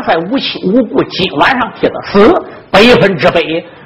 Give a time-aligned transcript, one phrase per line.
[0.00, 2.32] 元帅无亲无故，今晚上替他死，
[2.70, 3.40] 百分之百，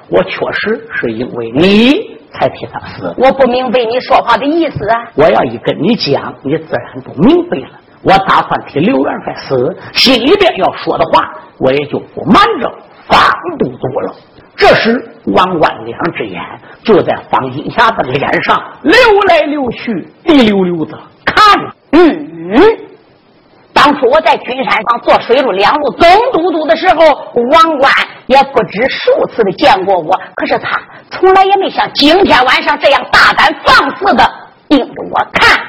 [0.08, 1.92] 我确实是因为你
[2.32, 3.12] 才替他死。
[3.18, 5.10] 我不明白你说话的意思啊！
[5.14, 7.68] 我要一跟你讲，你自然就明白了。
[8.02, 12.72] 我打算替刘元帅死，心里边要说的话，我也就不瞒着
[13.06, 13.18] 方
[13.58, 14.14] 都督了。
[14.56, 16.40] 这时，王冠两只眼
[16.84, 18.94] 就在方金霞的脸上流
[19.26, 21.74] 来流去，滴溜溜的看。
[21.92, 22.83] 嗯。
[23.84, 27.04] 当初我在君山上做水陆两路总都督的时候，
[27.52, 27.92] 王冠
[28.28, 30.80] 也不止数次的见过我，可是他
[31.10, 34.24] 从来也没像今天晚上这样大胆放肆的
[34.70, 35.60] 盯着我看，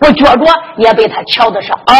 [0.00, 0.44] 我觉着
[0.78, 1.96] 也被他瞧的是耳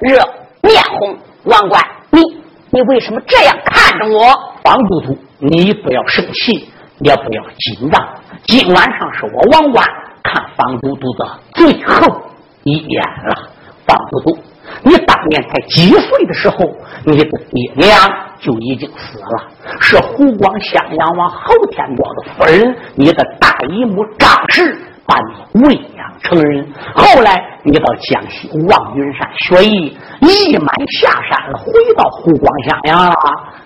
[0.00, 0.18] 热
[0.62, 1.14] 面红。
[1.44, 2.22] 王冠，你
[2.70, 4.24] 你为什么这样看着我？
[4.62, 8.02] 方都督，你不要生气，也不要紧张。
[8.46, 9.86] 今晚上是我王冠
[10.22, 12.22] 看方都督的最后
[12.62, 13.50] 一眼了，
[13.86, 14.38] 方都督。
[14.82, 16.56] 你当年才几岁的时候，
[17.04, 17.98] 你的爹娘
[18.40, 19.48] 就已经死了，
[19.80, 26.66] 是湖广襄阳王侯天彪的夫人，你的大姨母张氏把你喂养成人。
[26.94, 33.14] 后来你到江西望云山学艺，一满下山了，回到湖广襄阳了。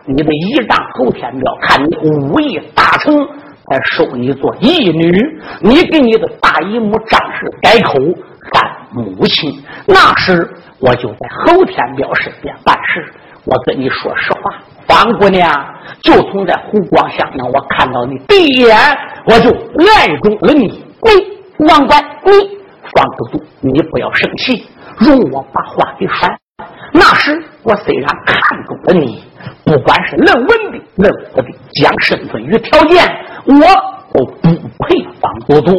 [0.05, 3.15] 你的姨丈侯天彪看你武艺大成，
[3.69, 5.41] 才收你做义女。
[5.61, 7.95] 你给你的大姨母张氏改口
[8.93, 10.49] 母亲，那时。
[10.79, 13.11] 我就在侯天彪身边办事。
[13.47, 15.51] 我跟你说实话，方姑娘
[16.03, 18.77] 就从在湖广襄阳，我看到你第一眼，
[19.25, 20.85] 我就爱中了你。
[21.01, 22.31] 你王冠，你
[22.93, 24.67] 方都督，你不要生气，
[24.99, 26.29] 容我把话给说。
[26.93, 29.25] 那时我虽然看中了你，
[29.65, 31.49] 不管是论文的、论武的，
[31.83, 33.03] 讲身份与条件，
[33.47, 33.61] 我
[34.13, 35.73] 都不配方都督。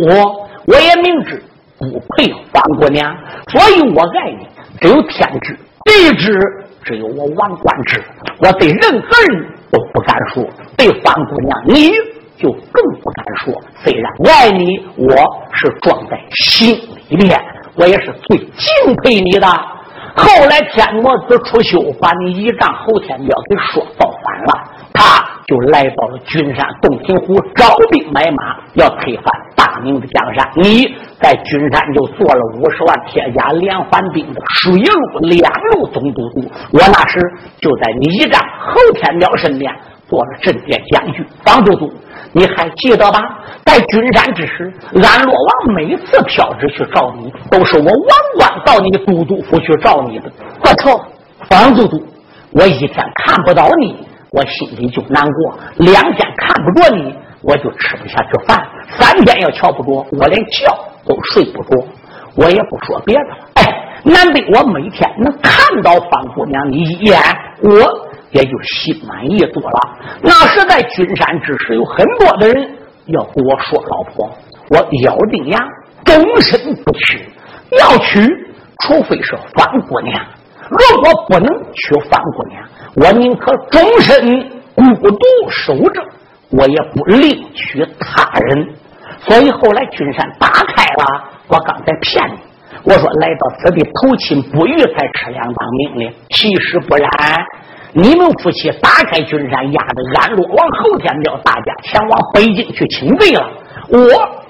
[0.66, 1.44] 我也明知
[1.80, 3.16] 不配方姑娘，
[3.52, 4.48] 所以我爱你。
[4.80, 6.40] 只有天知地知，
[6.84, 8.04] 只有我王冠知。
[8.40, 10.44] 我对任何人都不敢说，
[10.78, 11.90] 对方姑娘你
[12.38, 13.54] 就更不敢说。
[13.84, 15.16] 虽然爱你，我
[15.54, 16.76] 是装在心
[17.10, 17.40] 里面，
[17.76, 19.48] 我也是最敬佩你的。
[20.16, 30.84] 后来天魔子出修，把你一丈后天彪给说造反了，他就来到了君山洞庭湖，招兵买马，要推翻大明的江山，你
[31.22, 37.20] 在君山就做了五十万铁甲连环兵的水陆两路总督督，我那时
[37.62, 39.74] 就在你一战后天庙身边
[40.10, 41.26] 做了镇殿将军。
[41.46, 41.90] 方都督，
[42.34, 43.22] 你还记得吧？
[43.64, 47.94] 在君山之时，安洛王每次飘旨去找你，都是我王
[48.38, 50.30] 冠到你都督府去找你的。
[50.62, 51.06] 不错，
[51.50, 52.06] 方都督，
[52.52, 54.06] 我一天看不到你，
[54.38, 57.16] 我心里就难过；两天看不着你。
[57.44, 60.66] 我就吃不下去饭，三天要瞧不着，我连觉
[61.06, 61.70] 都睡不着。
[62.36, 67.20] 我也不说别的了，哎，难得我每天能看到方姑娘你一眼，
[67.62, 67.70] 我
[68.32, 69.80] 也就心满意足了。
[70.22, 72.70] 那时在君山之时，有很多的人
[73.06, 74.30] 要跟我说老婆，
[74.72, 75.60] 我咬定牙，
[76.04, 77.30] 终身不娶。
[77.80, 78.20] 要娶，
[78.84, 80.20] 除非是方姑娘；
[80.70, 82.64] 如果不能娶方姑娘，
[83.02, 86.04] 我宁可终身孤独守着。
[86.50, 88.70] 我也不另娶他人，
[89.20, 91.26] 所以后来君山打开了。
[91.50, 92.38] 我刚才骗你，
[92.86, 97.10] 我说来到此地投亲不遇才吃两当命令，其实不然。
[97.92, 103.50] 你们夫妻打开君山，压着安洛王后天叫大家前往北京去请罪了，
[103.90, 104.00] 我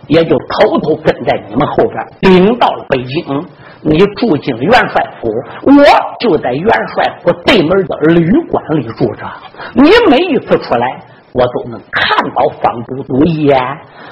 [0.06, 3.44] 也就偷偷跟在你们后边，领到了北京。
[3.82, 5.30] 你住进元帅府，
[5.64, 5.84] 我
[6.20, 9.26] 就在元帅府对门的旅馆里住着。
[9.74, 11.00] 你每一次出来。
[11.34, 13.62] 我都能看到方都督一眼。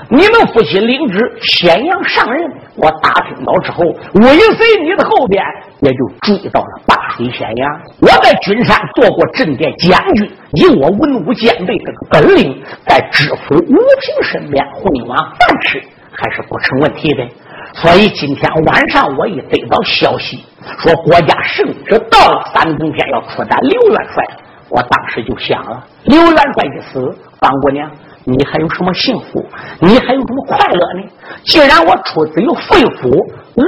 [0.09, 3.83] 你们夫妻领旨咸阳上任，我打听到之后，
[4.13, 5.43] 尾随你的后边，
[5.79, 7.81] 也就追到了大水咸阳。
[7.99, 17.27] 我在君山做过镇殿将军，以我文武兼备这个本领，在知府吴平身边混一碗饭吃，还是不成问题的。
[17.75, 20.43] 所以今天晚上我一得到消息，
[20.79, 24.23] 说国家圣旨到了，三更天要出战刘元帅。
[24.69, 26.99] 我当时就想了，刘元帅一死，
[27.39, 27.89] 方姑娘，
[28.23, 29.45] 你还有什么幸福？
[29.79, 31.09] 你还有什么快乐呢？
[31.43, 33.11] 既然我出自于肺腑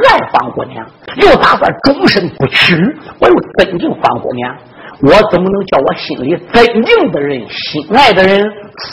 [0.09, 0.85] 爱方姑娘，
[1.17, 2.75] 又打算终身不娶，
[3.19, 4.55] 我又尊敬方姑娘，
[5.01, 8.41] 我怎么能叫我心里尊敬的人、心爱的人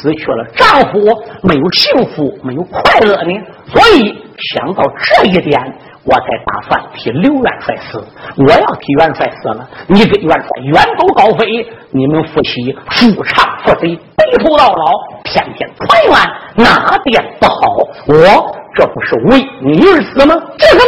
[0.03, 1.01] 失去了丈夫，
[1.43, 3.41] 没有幸福，没有快乐呢？
[3.69, 4.15] 所以
[4.55, 5.61] 想到这一点。
[6.07, 8.07] 我才打算替刘元帅死。
[8.37, 14.85] 我要替元帅死了，你跟元帅远走高飞，你们夫妻夫唱妇随，白头到老，
[15.25, 16.13] 天天团圆，
[16.57, 17.55] 哪点不好？
[18.07, 20.35] 我这不是为你而死吗？
[20.59, 20.83] 这什么？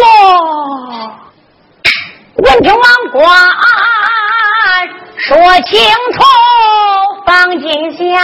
[2.44, 3.24] 文天王官
[5.16, 5.80] 说清
[6.12, 6.22] 楚，
[7.24, 8.20] 放今下，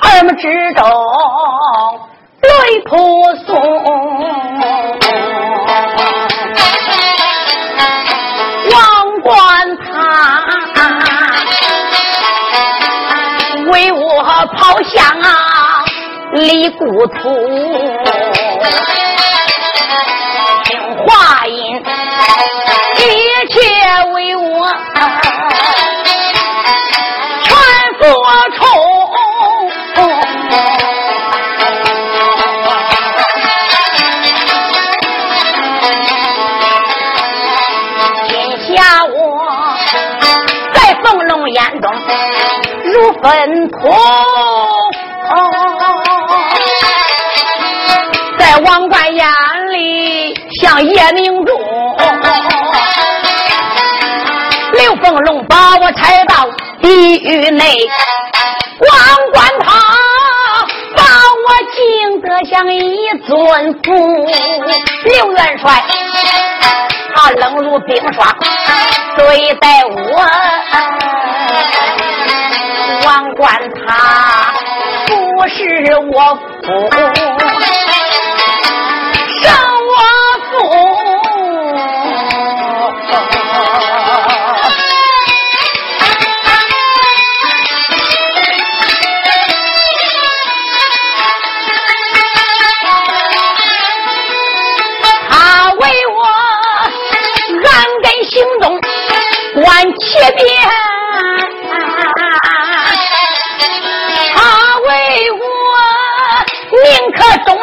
[0.00, 0.82] 二目之中。
[2.42, 3.54] 泪婆娑，
[8.70, 8.76] 王
[9.22, 9.86] 官他
[13.70, 14.22] 为我
[14.56, 15.14] 抛下
[16.32, 17.22] 离故土，
[20.64, 21.80] 听话音，
[22.98, 23.00] 一
[23.52, 23.60] 切
[24.12, 24.66] 为我
[43.22, 43.78] 本土，
[48.36, 49.24] 在王冠眼
[49.70, 51.52] 里像夜明珠。
[54.72, 56.48] 刘凤龙把我抬到
[56.80, 57.88] 地狱内，
[58.80, 58.90] 王
[59.32, 59.70] 冠他
[60.96, 61.04] 把
[61.44, 63.94] 我敬得像一尊佛。
[65.04, 65.84] 刘元帅
[67.14, 68.36] 他冷如冰霜
[69.16, 69.92] 对待我。
[73.04, 74.52] 王冠他
[75.06, 76.90] 不是我父，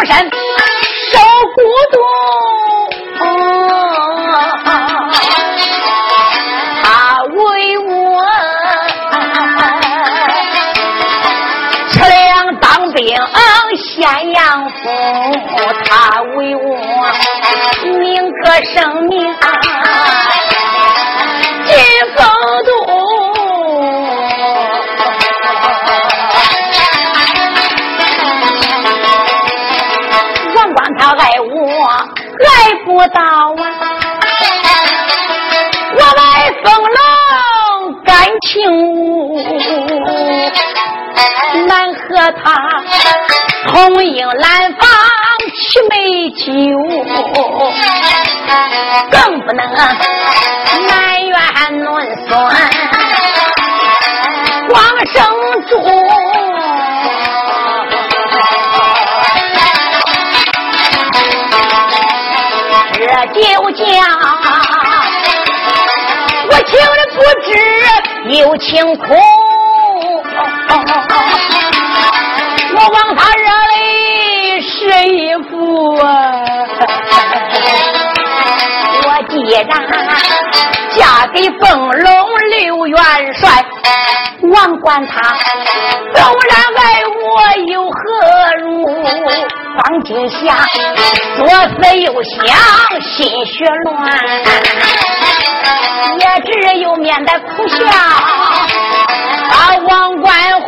[0.09, 0.38] 终
[32.99, 33.63] 不到啊！
[35.95, 36.99] 我爱风冷
[38.03, 38.51] 感情，
[41.65, 42.03] 难和
[42.43, 42.43] 他
[43.69, 44.83] 同饮兰芳
[45.55, 45.95] 七美
[46.31, 46.51] 酒，
[49.09, 49.61] 更不能
[50.89, 50.91] 埋
[51.21, 51.31] 怨
[51.81, 51.87] 论
[52.27, 52.29] 酸
[54.67, 55.15] 光生
[55.69, 55.71] 珠。
[68.38, 69.05] 有情苦，
[72.75, 73.43] 我望他热
[73.75, 74.69] 泪湿
[75.07, 76.07] 衣服啊！
[79.03, 79.67] 我既然
[80.95, 82.07] 嫁给凤龙
[82.51, 82.98] 刘元
[83.33, 83.65] 帅，
[84.41, 85.36] 王管他
[86.13, 87.96] 纵然爱我又何
[88.62, 88.86] 如？
[89.77, 90.65] 方金霞
[91.38, 92.39] 左思右想，
[93.01, 93.96] 心血乱，
[96.19, 97.77] 也只有面带苦笑，
[99.50, 100.31] 把王冠
[100.62, 100.67] 护。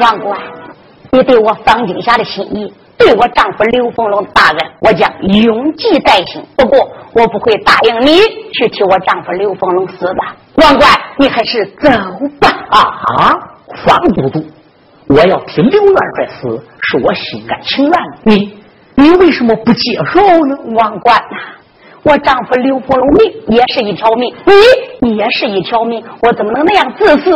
[0.00, 0.38] 王冠，
[1.10, 6.44] 你对我方金霞的心意，对我丈夫刘凤龙大恩，我将永记在心。
[6.56, 8.18] 不过，我不会答应你
[8.52, 10.16] 去替我丈夫刘凤龙死的。
[10.56, 11.90] 王冠，你还是走
[12.40, 12.48] 吧。
[12.70, 13.32] 啊，
[13.84, 14.44] 方都督。
[15.08, 18.00] 我要替刘元帅死，是我心甘情愿的。
[18.24, 18.58] 你，
[18.96, 20.56] 你为什么不接受呢？
[20.74, 21.36] 王冠呐，
[22.02, 24.34] 我丈夫刘伯龙命也是一条命，
[25.00, 27.30] 你也是一条命，我怎么能那样自私，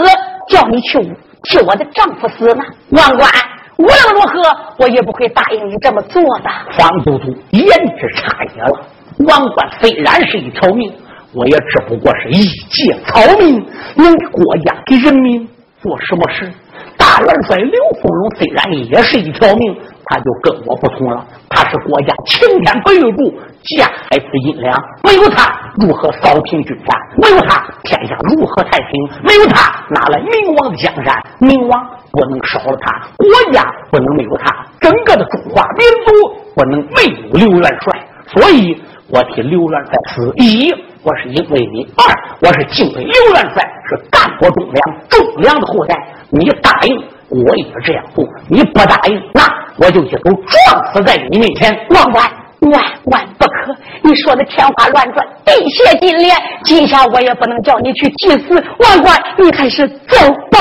[0.49, 0.99] 叫你去
[1.45, 2.65] 替我的丈夫死呢？
[2.89, 3.31] 王冠，
[3.77, 4.43] 无论如何，
[4.79, 6.50] 我也不会答应你这么做的。
[6.77, 7.67] 方都督言
[7.99, 8.81] 之差也了。
[9.29, 10.93] 王冠虽然是一条命，
[11.33, 13.65] 我也只不过是一介草民，
[13.97, 15.49] 能给国家给人民
[15.81, 16.53] 做什么事？
[16.97, 17.73] 大元帅刘
[18.03, 21.27] 凤龙虽然也是一条命，他就跟我不同了。
[21.49, 23.39] 他是国家擎天白玉柱，
[23.77, 24.77] 架海之阴凉。
[25.05, 26.95] 没有他，如何扫平军阀？
[27.23, 28.91] 没有他，天下如何太平？
[29.23, 31.23] 没有他，哪来明王的江山？
[31.39, 36.13] 明王不能少了他，国家不能没有他，整个的中华民族
[36.55, 38.07] 不能没有刘元帅。
[38.27, 40.33] 所以我替刘元帅死。
[40.37, 40.71] 一，
[41.02, 42.04] 我是因为你；二，
[42.40, 45.97] 我是敬畏刘元帅是干国忠良、忠良的后代。
[46.28, 46.97] 你答应，
[47.28, 49.42] 我也这样做；你不答应，那
[49.78, 51.75] 我就一头撞死在你面前。
[51.90, 52.30] 万万
[52.71, 53.75] 万万不可！
[54.02, 58.62] 你说的天花乱坠，地血金莲，今下我也不能叫你去祭祀。
[58.78, 60.16] 万官，你还是走
[60.50, 60.59] 吧。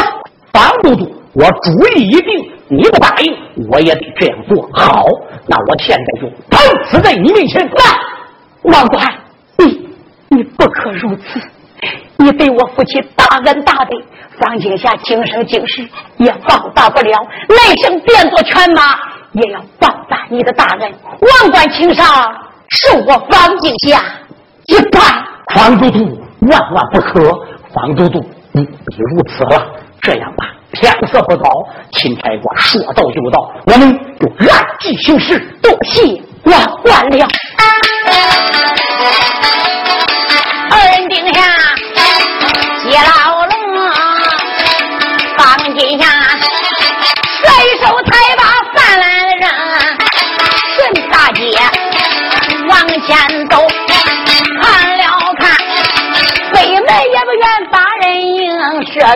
[0.54, 4.70] 方都督，我主意已定，你不答应，我也得这样做。
[4.72, 5.06] 好，
[5.48, 7.62] 那我现在就碰死在你面前。
[7.62, 7.84] 来，
[8.64, 9.06] 万官，
[10.30, 11.42] 你不可如此！
[12.18, 13.98] 你对我父亲大恩大德。
[14.40, 15.86] 张金霞今生今世
[16.18, 17.12] 也报答不了，
[17.50, 18.98] 来生变作犬马
[19.34, 20.94] 也要报答你的大恩。
[21.20, 22.06] 万贯情上
[22.70, 24.02] 受我方金霞
[24.68, 25.00] 一拜。
[25.54, 27.22] 方都督万万不可，
[27.74, 28.22] 方都督
[28.54, 29.68] 不必如此了。
[30.02, 31.50] 这样吧，天色不早，
[31.92, 35.38] 钦差官说到就到，我们就按计行事。
[35.62, 37.28] 多谢万万了。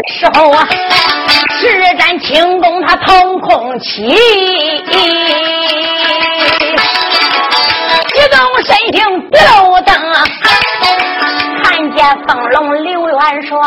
[0.08, 0.68] 时候啊，
[1.60, 4.16] 实战轻功他腾空起，一
[8.32, 9.94] 动身形不漏灯，
[11.64, 13.58] 看见凤龙刘元帅，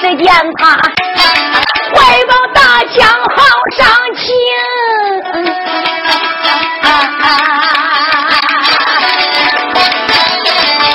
[0.00, 0.26] 只见
[0.58, 0.76] 他。
[1.90, 1.96] 怀
[2.26, 2.96] 抱大枪
[3.34, 3.36] 好
[3.76, 3.80] 上
[4.14, 4.22] 前，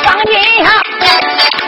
[0.03, 0.32] 方金
[0.63, 0.65] 霞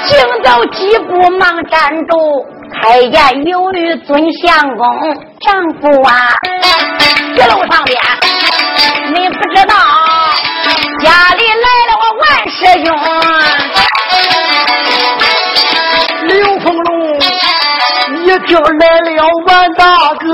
[0.05, 0.09] 行
[0.43, 0.77] 走几
[1.25, 4.85] 我忙站住，开言有语尊相公，
[5.41, 6.29] 丈夫啊，
[7.33, 7.99] 一路上边
[9.11, 9.73] 你不知道，
[10.99, 12.87] 家里来了我万师兄。
[18.47, 19.85] 就来了，万大
[20.19, 20.25] 哥，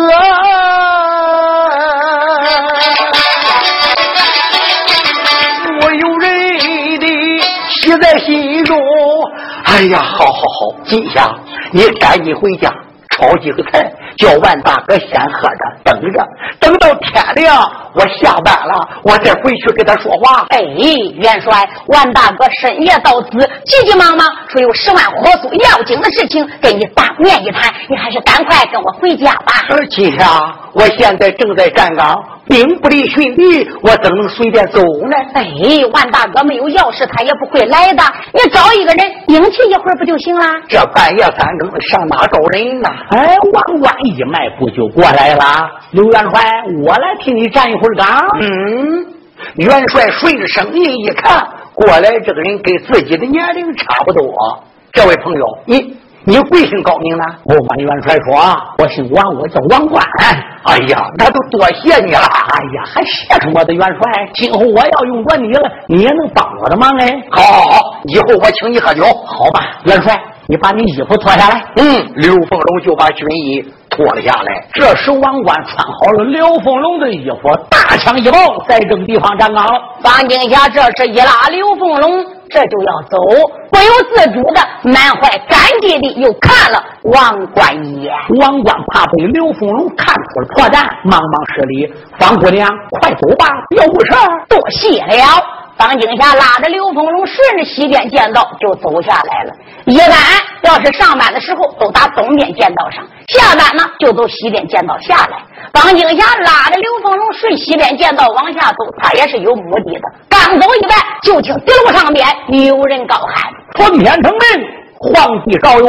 [9.81, 11.25] 哎呀，好好好，今天，
[11.71, 12.71] 你赶紧回家
[13.17, 16.27] 炒几个菜，叫万大哥先喝着，等着，
[16.59, 20.45] 等到天亮，我下班了，我再回去跟他说话。
[20.49, 23.29] 哎，元帅，万大哥深夜到此，
[23.65, 29.51] 急急忙忙说有十万火速要紧的事情跟你当面一谈，你还是赶快跟我回家吧。
[29.89, 30.27] 今天
[30.73, 32.15] 我现在正在站岗。
[32.47, 35.15] 兵不离训地，我怎能随便走呢？
[35.33, 35.45] 哎，
[35.93, 38.03] 万大哥没有钥匙，他也不会来的。
[38.33, 40.45] 你找一个人应气一会儿不就行了？
[40.67, 42.89] 这半夜三更上哪找人呢？
[43.11, 45.45] 哎，王冠一迈步就过来了。
[45.91, 46.43] 刘元帅，
[46.83, 48.27] 我来替你站一会儿岗。
[48.39, 49.05] 嗯，
[49.55, 54.23] 元帅顺着声音一看，过来这个人跟自己的年龄差不多。
[54.91, 55.97] 这位朋友，你。
[56.23, 57.23] 你贵姓高名呢？
[57.45, 60.05] 我管元帅说：“我姓王，我叫王冠。”
[60.69, 62.19] 哎呀，那都多谢你了！
[62.19, 64.29] 哎呀，还谢什么的元帅？
[64.35, 67.11] 今后我要用过你了，你也能帮我的忙哎！
[67.31, 69.61] 好，好，好，以后我请你喝酒，好吧？
[69.85, 71.65] 元帅，你把你衣服脱下来。
[71.77, 74.67] 嗯，刘凤龙就把军衣脱了下来。
[74.73, 79.79] 这时王冠穿好了刘凤龙的衣服，大枪一抱，在这个地方站岗了。
[80.01, 82.25] 方景霞这时一拉刘凤龙。
[82.53, 83.17] 这就要走，
[83.71, 88.13] 不由自主的满怀感激的又看了王冠一眼。
[88.41, 94.17] 王冠怕被刘凤龙看出了破绽，忙忙施礼：“方姑娘，快走吧，有事
[94.49, 95.41] 多谢了。”
[95.79, 99.53] 方景霞拉着刘凤龙，顺着西边剑道就走下来了。
[99.85, 100.09] 一般
[100.63, 105.37] 要是上班的时候，都打东边剑道上；下班呢，就走西边剑道下来。
[105.73, 110.01] 方景霞拉着刘凤龙顺西边剑道往下走，他也是有目的的。
[110.29, 112.27] 刚走一半，就听地路上边
[112.67, 114.67] 有人高喊：“奉天承命，
[114.99, 115.87] 皇帝诏曰，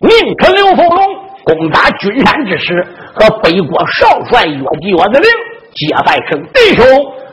[0.00, 0.98] 命臣刘凤龙
[1.44, 5.30] 攻打君山之时，和北国少帅约计我的令，
[5.74, 6.84] 结拜成弟兄，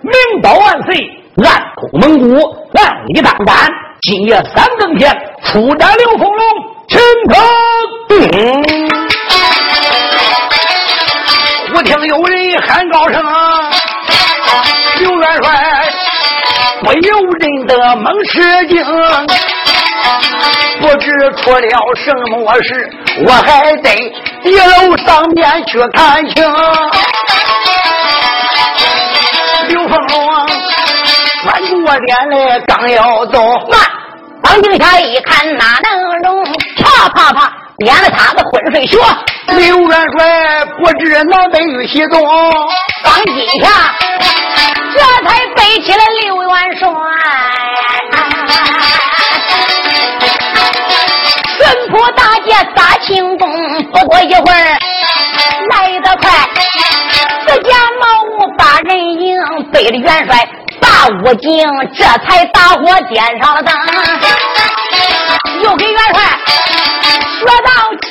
[0.01, 0.95] 明刀万岁。”
[1.39, 2.35] 暗通蒙古，
[2.73, 3.55] 万里当胆。
[4.01, 5.09] 今夜三更天，
[5.45, 6.41] 出战刘凤龙，
[6.87, 6.99] 请
[7.29, 7.35] 他。
[11.73, 13.21] 我听有人喊高声
[14.99, 15.49] ：“刘元帅，
[16.83, 18.85] 我有人的猛吃惊，
[20.81, 22.89] 不知出了什么事，
[23.25, 26.43] 我还得一楼上面去看清。”
[29.69, 30.47] 刘凤龙。
[31.41, 33.79] 转过脸来，刚要走，慢！
[34.49, 36.43] 方静霞一看，哪能容？
[36.77, 38.97] 啪啪啪，点了他的昏睡穴。
[39.55, 43.93] 刘元帅不知南北与西东，王金霞
[44.95, 46.89] 这才背起了刘元帅。
[51.59, 53.47] 顺坡大街撒轻功，
[53.91, 54.79] 不过一会儿
[55.69, 56.31] 来得快，
[57.45, 57.69] 自家
[58.01, 58.98] 茅屋把人迎，
[59.71, 60.47] 背着元帅。
[60.81, 63.73] 大武警这才打火点上了灯，
[65.61, 66.23] 又给元帅
[67.39, 67.69] 说道
[68.01, 68.07] 歉。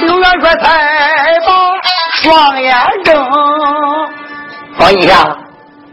[0.00, 0.64] 刘元帅才
[1.46, 1.48] 把
[2.20, 3.24] 双眼睁。
[4.76, 5.36] 方一下，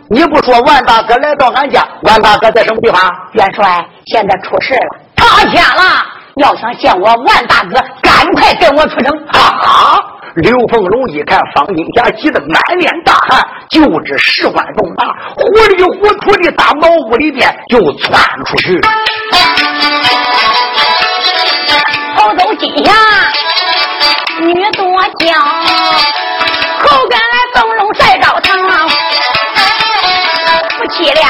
[0.10, 3.00] 你不说万大哥来到俺家，万大哥在什么地方？
[3.34, 6.04] 元帅现在出事了，塌陷了。
[6.38, 10.00] 要想见我万大哥，赶快跟我出城啊！
[10.36, 15.44] 刘凤龙一看方金霞急得满脸大汗，就知事关重大，糊
[15.76, 18.80] 里糊涂的打茅屋里边就窜出去。
[22.16, 22.94] 头走金霞，
[24.40, 25.38] 女多娇，
[26.80, 28.58] 后边来灯笼晒着堂，
[30.78, 31.28] 夫妻俩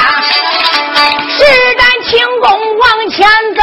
[1.28, 1.44] 施
[1.76, 3.62] 展轻功往前走。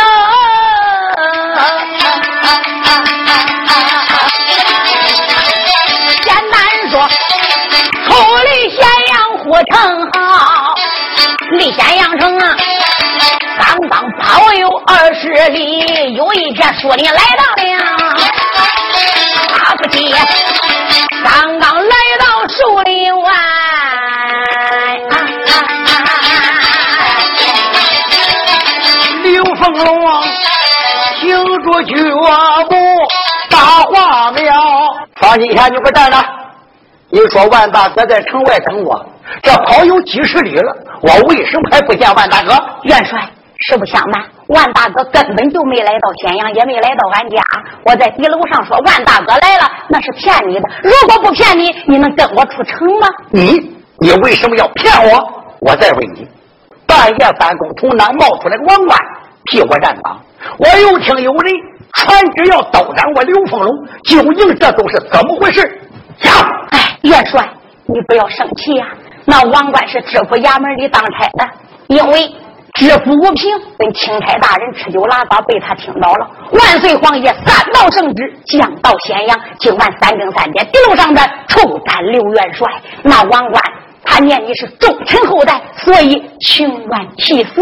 [9.71, 10.75] 城好，
[11.51, 12.55] 离咸阳城啊，
[13.59, 17.62] 刚刚跑有二十里，有一片树林来到了。
[19.49, 20.13] 大夫妻
[21.23, 23.31] 刚刚来到树林外，
[29.23, 30.23] 刘凤龙
[31.19, 31.93] 停住脚
[32.69, 32.75] 步，
[33.49, 34.53] 大话苗。
[35.17, 36.17] 方金霞，你给我站着！
[37.12, 39.05] 你说万大哥在城外等我。
[39.41, 42.53] 这跑有几十里了，我为什么还不见万大哥？
[42.83, 43.19] 元帅，
[43.67, 47.41] 实不相瞒，万大哥根本就没来到咸阳，也没来到俺家。
[47.83, 50.69] 我在地楼上说万大哥来了，那是骗你的。
[50.83, 53.07] 如果不骗你，你能跟我出城吗？
[53.31, 53.59] 你，
[53.99, 55.43] 你为什么要骗我？
[55.59, 56.27] 我再问你，
[56.87, 58.97] 半夜三更从哪冒出来个王冠
[59.45, 60.19] 替我站岗？
[60.57, 61.53] 我又听有人
[61.93, 65.61] 传旨要刀斩我刘凤龙，究竟这都是怎么回事？
[66.17, 66.33] 讲，
[66.71, 67.47] 哎，元帅，
[67.85, 68.87] 你不要生气呀。
[69.29, 71.47] 那王冠是知府衙门里当差的，
[71.87, 72.27] 因为
[72.73, 76.27] 知府吴平跟钦差大人吃酒拉撒，被他听到了。
[76.51, 82.67] 万岁皇爷三道圣旨，降到咸阳，今晚三更三点，地路上的抽斩刘元帅。
[83.03, 83.63] 那王冠
[84.03, 87.61] 他念你是忠臣后代，所以情愿替死，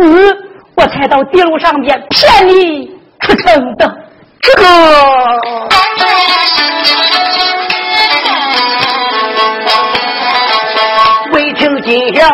[0.76, 2.88] 我才到地路上边骗你
[3.20, 3.94] 出城的。
[4.40, 4.64] 这个
[11.88, 12.30] 今相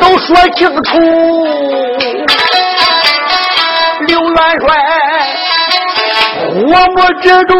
[0.00, 0.98] 都说清楚，
[4.08, 4.66] 刘元帅
[6.50, 6.52] 火
[6.96, 7.54] 魔之中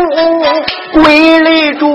[0.92, 1.86] 归雷主，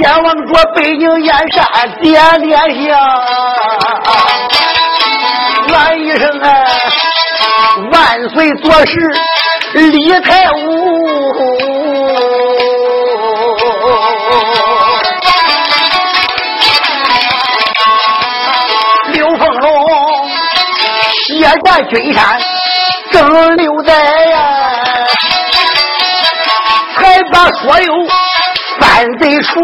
[0.00, 1.64] 阎王说北京燕山
[2.02, 2.98] 点点香，
[5.72, 6.48] 俺一声啊，
[7.92, 8.92] 万岁做事
[9.74, 11.57] 李太武。
[21.68, 22.40] 接下军山
[23.10, 24.38] 正留在呀，
[26.96, 27.92] 才把所有
[28.80, 29.60] 犯罪处，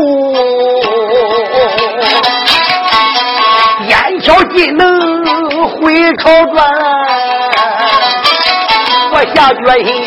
[3.88, 6.70] 燕桥进能回朝转，
[9.12, 10.04] 我下决心，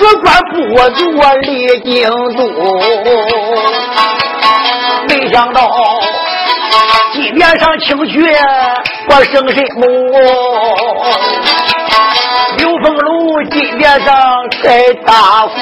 [0.00, 0.54] 此官不
[0.90, 2.42] 做离京都，
[5.08, 5.70] 没想到。
[7.12, 8.18] 地面上清雪，
[9.08, 9.84] 我生什么？
[12.58, 14.14] 刘凤楼金面上
[14.62, 15.54] 开大富，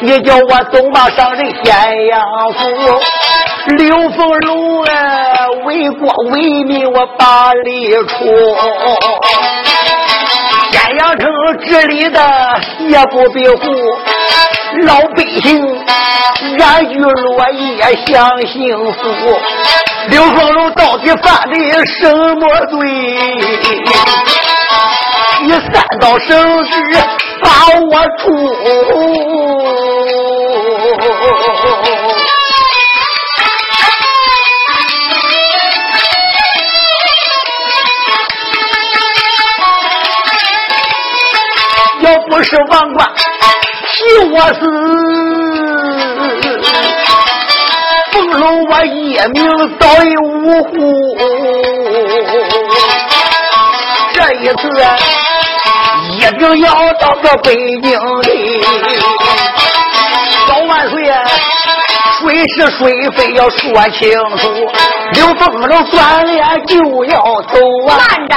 [0.00, 2.20] 你叫我走马上任咸阳
[2.52, 2.58] 府。
[3.76, 4.92] 刘凤楼啊，
[5.64, 8.56] 为国为民我把理出，
[10.70, 11.30] 咸阳城
[11.64, 12.20] 治理的
[12.88, 13.62] 也不比乎
[14.86, 15.82] 老百姓，
[16.60, 19.00] 安居乐业享幸福。
[20.08, 22.78] 刘凤荣到底犯的什么罪？
[25.42, 26.72] 你三道圣旨
[27.42, 27.48] 把
[27.90, 28.22] 我出，
[42.00, 43.12] 要不是王冠
[43.86, 43.94] 替
[44.30, 44.93] 我死。
[49.24, 50.72] 我一命早已无呼，
[54.12, 54.62] 这一次
[56.10, 58.62] 一定要到个北京里。
[60.46, 61.02] 老万岁，
[62.20, 64.42] 谁是谁非要说清楚。
[65.14, 67.58] 刘凤楼转脸就要走
[67.88, 67.96] 啊！
[67.96, 68.36] 慢着，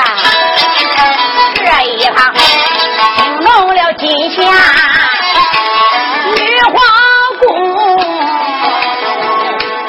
[1.56, 1.63] 这
[1.97, 2.34] 一趟
[3.41, 4.41] 弄了金霞
[6.34, 6.73] 女皇
[7.41, 7.45] 宫。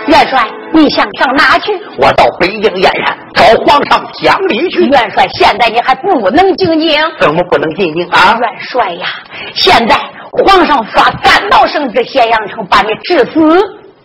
[0.07, 1.73] 元帅，你想上哪去？
[1.99, 4.87] 我到北京燕山找皇上讲理去。
[4.87, 6.97] 元帅，现在你还不能进京。
[7.21, 8.39] 怎么不能进京啊？
[8.41, 9.07] 元帅呀，
[9.55, 9.97] 现在
[10.31, 13.41] 皇上发三道圣旨，咸阳城把你治死。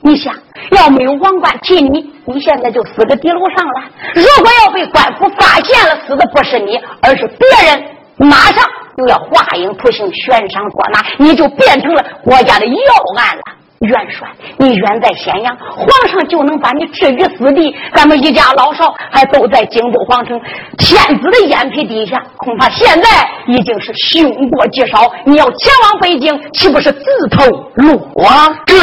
[0.02, 0.34] 你想
[0.72, 3.84] 要没有王冠替你，你现在就死在地楼上了。
[4.16, 7.84] 如果要被官府发现了，死的不是你，而是别人，
[8.18, 8.66] 马上
[8.98, 13.44] 就要画影图形，悬赏捉拿，你就变成了国家的要案了。
[13.84, 17.76] 元帅，你远在咸阳，皇上就能把你置于死地。
[17.94, 20.40] 咱们一家老少还都在京都皇城
[20.78, 23.10] 天子的眼皮底下，恐怕现在
[23.48, 25.12] 已经是凶多吉少。
[25.26, 27.44] 你要前往北京，岂不是自投
[27.76, 28.56] 罗网？
[28.66, 28.76] 这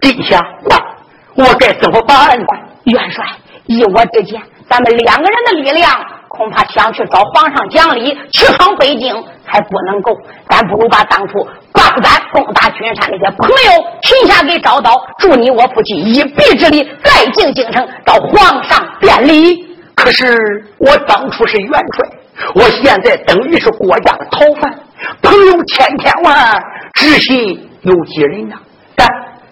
[0.00, 2.44] 陛下，我我该怎么办呢？
[2.84, 3.24] 元帅，
[3.66, 5.90] 依我之见，咱们两个人的力量，
[6.38, 9.12] 恐怕想去找皇上讲理，去闯北京
[9.44, 10.16] 还不能够。
[10.48, 11.46] 咱不如把当初。
[11.70, 19.64] 帮咱攻打君山那些朋友，群下给找到，助你我夫妻一臂之力，再进京城找皇上辩理。
[19.94, 20.36] 可是
[20.78, 22.08] 我当初是元帅，
[22.54, 24.76] 我现在等于是国家的逃犯，
[25.22, 26.60] 朋友千千万，
[26.94, 28.56] 知心有几人呐？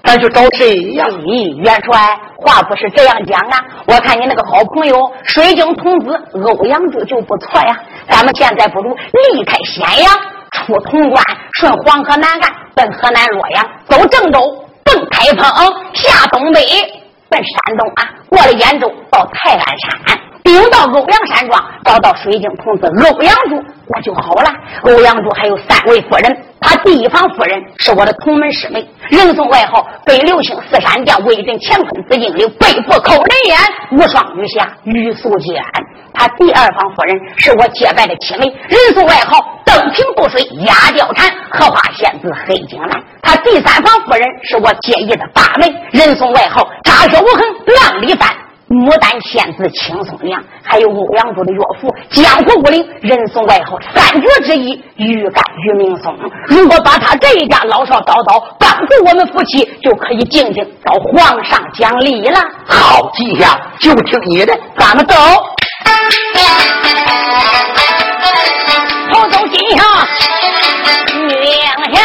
[0.06, 1.04] 咱咱去找谁呀？
[1.26, 1.98] 咦，元帅，
[2.36, 3.58] 话不是这样讲啊！
[3.88, 7.76] 我看你那个好朋友水晶童子欧阳柱就不错呀。
[8.08, 8.94] 咱们现在不如
[9.34, 10.14] 离开咸阳。
[10.52, 11.22] 出潼关，
[11.58, 14.40] 顺黄河南岸，奔河南洛阳，走郑州，
[14.84, 15.44] 奔开封，
[15.92, 16.60] 下东北，
[17.28, 20.18] 奔山东啊，过了兖州，到泰安山，
[20.56, 24.50] 顶到欧阳山庄，找到水晶童子欧阳柱，那就好了。
[24.84, 33.58] 欧阳柱还有三位夫人，他第一房夫人是我的同门师妹，人送外号北流星四山将，威震乾坤紫金流，背负扣人眼，
[33.98, 35.62] 无双女侠玉素娟。
[36.14, 43.04] 他第二房夫人是我结拜的七妹，人送外号登平渡水压貂蝉，荷花仙子黑金兰。
[43.20, 47.44] 他第三房夫人是我结义的八妹，人送外号扎血无痕
[47.82, 48.30] 浪里翻，
[48.68, 56.12] 牡丹仙子青松娘，还有欧阳柱的岳父江湖武林人送外号三绝之一玉干玉明松。
[56.48, 62.40] 如果把他这一家老少叨叨帮助我们夫妻，就可以静静找皇上讲理了。
[62.66, 65.14] 好，记下，就听你的，咱们走。
[69.12, 69.84] 头走金下，
[71.14, 71.62] 女英
[71.94, 72.02] 雄，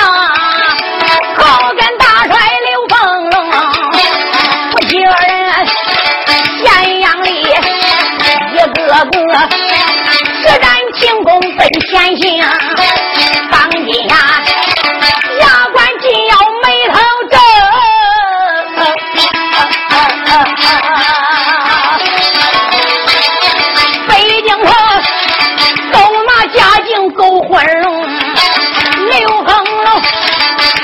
[11.71, 11.79] 人
[12.15, 12.43] 偏，
[13.49, 14.11] 当家、
[15.39, 16.31] 牙关紧咬
[16.63, 16.93] 眉头
[17.29, 17.35] 皱。
[24.07, 24.67] 北京河
[25.93, 25.95] 走
[26.27, 27.49] 马家境够混
[27.81, 27.87] 龙，
[29.09, 29.47] 刘恒
[29.83, 29.87] 龙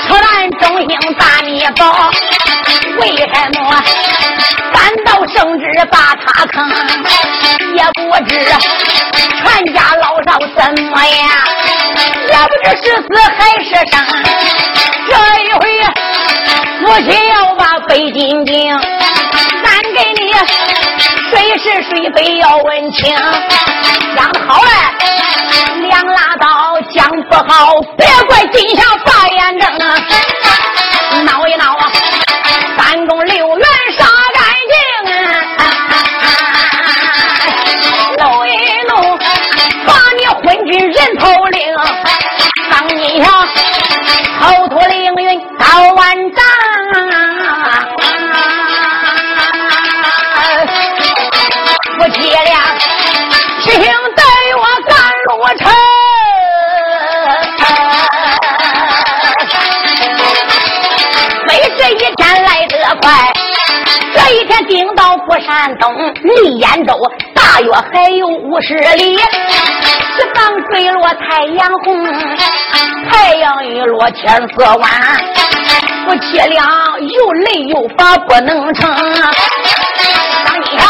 [0.06, 0.26] 出来
[0.60, 2.10] 中兴大密宝，
[3.00, 3.24] 为什
[3.60, 3.60] 么
[4.72, 6.56] 反倒圣旨把他坑？
[7.74, 8.30] 也不知
[9.44, 10.07] 全家老。
[10.56, 11.28] 怎么样，
[12.28, 13.92] 也不知是死还是生。
[15.08, 15.62] 这一回
[16.80, 18.78] 父亲要把北京京，
[19.64, 20.32] 咱给你
[21.30, 23.14] 谁是谁非要问清，
[24.16, 24.70] 讲的好嘞。
[25.88, 26.46] 两拉倒
[26.92, 29.70] 讲不好，别怪金下发眼症，
[43.20, 43.47] 当
[64.66, 66.94] 顶到富山东，离兖州
[67.34, 69.16] 大约还有五十里。
[69.16, 72.04] 西方坠落太阳红，
[73.10, 74.90] 太阳一落天色晚，
[76.06, 76.64] 夫妻俩
[76.98, 78.92] 又累又乏不能成。
[80.44, 80.84] 当今啊，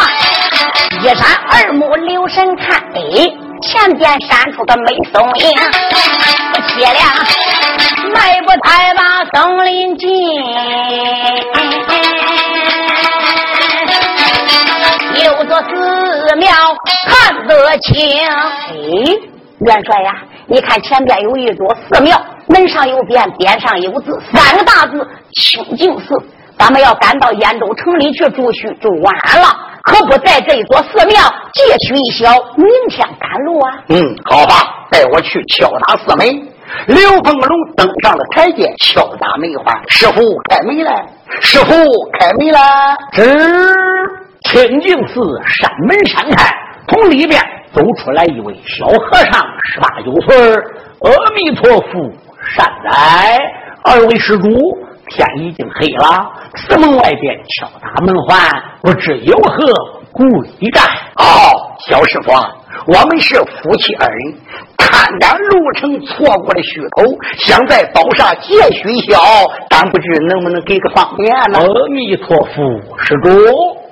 [1.02, 3.28] 一山二目留神看，哎，
[3.62, 5.50] 前边闪出个美松影，
[6.52, 6.94] 夫妻俩。
[8.14, 10.08] 迈步太把松林进，
[15.48, 16.48] 座寺庙
[17.08, 18.20] 看得清。
[18.20, 18.76] 哎，
[19.60, 20.12] 元帅呀，
[20.46, 26.14] 你看前边有一座寺庙，门上有匾，匾上有字，三个大字清净寺。
[26.58, 29.48] 咱们要赶到兖州城里去住去，就晚了，
[29.84, 31.16] 可不在这座寺庙
[31.52, 32.24] 借宿一宿，
[32.56, 33.78] 明天赶路啊。
[33.88, 34.54] 嗯，好吧，
[34.90, 36.26] 带我去敲打寺门。
[36.86, 39.80] 刘凤龙登上了台阶，敲打梅花。
[39.86, 40.92] 师傅开门了，
[41.40, 41.74] 师傅
[42.18, 42.58] 开门了。
[43.12, 43.22] 吱，
[44.48, 46.54] 清净寺山门山开，
[46.88, 47.38] 从里边
[47.70, 50.36] 走出来一位小和尚，十八九岁。
[51.00, 52.10] 阿弥陀佛，
[52.56, 53.38] 善哉！
[53.84, 54.48] 二位施主，
[55.10, 58.40] 天已经黑了，寺门外边敲打门环，
[58.80, 59.66] 不知有何
[60.12, 60.26] 贵
[60.72, 60.82] 干？
[61.16, 62.32] 哦，小师傅，
[62.86, 64.34] 我们是夫妻二人。
[64.78, 67.04] 看赶路程错过了虚头，
[67.36, 69.20] 想在刀上借虚宵，
[69.68, 71.58] 但不知能不能给个方便呢？
[71.58, 73.28] 阿弥陀佛，施主，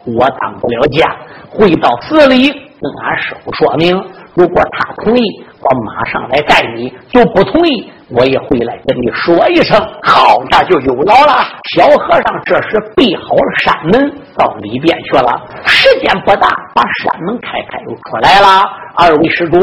[0.06, 1.16] 我当不了家，
[1.50, 3.94] 回到寺里跟俺师傅说明。
[4.34, 9.80] 如果他同意，我马上来带你；就不同意，我也回来跟你说一声。
[10.02, 11.42] 好，那就有劳了。
[11.74, 15.40] 小和尚这时闭好了山门，到里边去了。
[15.64, 18.62] 时间不大，把山门开开，又出来了。
[18.94, 19.58] 二位施主，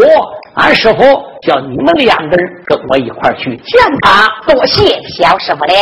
[0.55, 1.03] 俺师傅
[1.43, 4.27] 叫你们两个人跟我一块去见他。
[4.51, 5.73] 多谢小师傅了。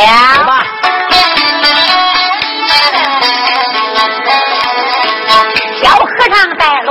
[6.18, 6.88] 和尚带路。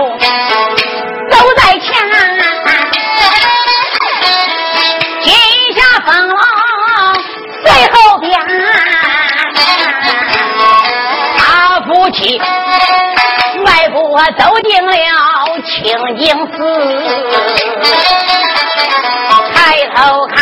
[1.29, 2.15] 走在前、啊。
[13.63, 14.91] 迈步走进了
[15.63, 16.57] 清净寺，
[19.53, 19.55] 抬
[19.95, 20.40] 头看。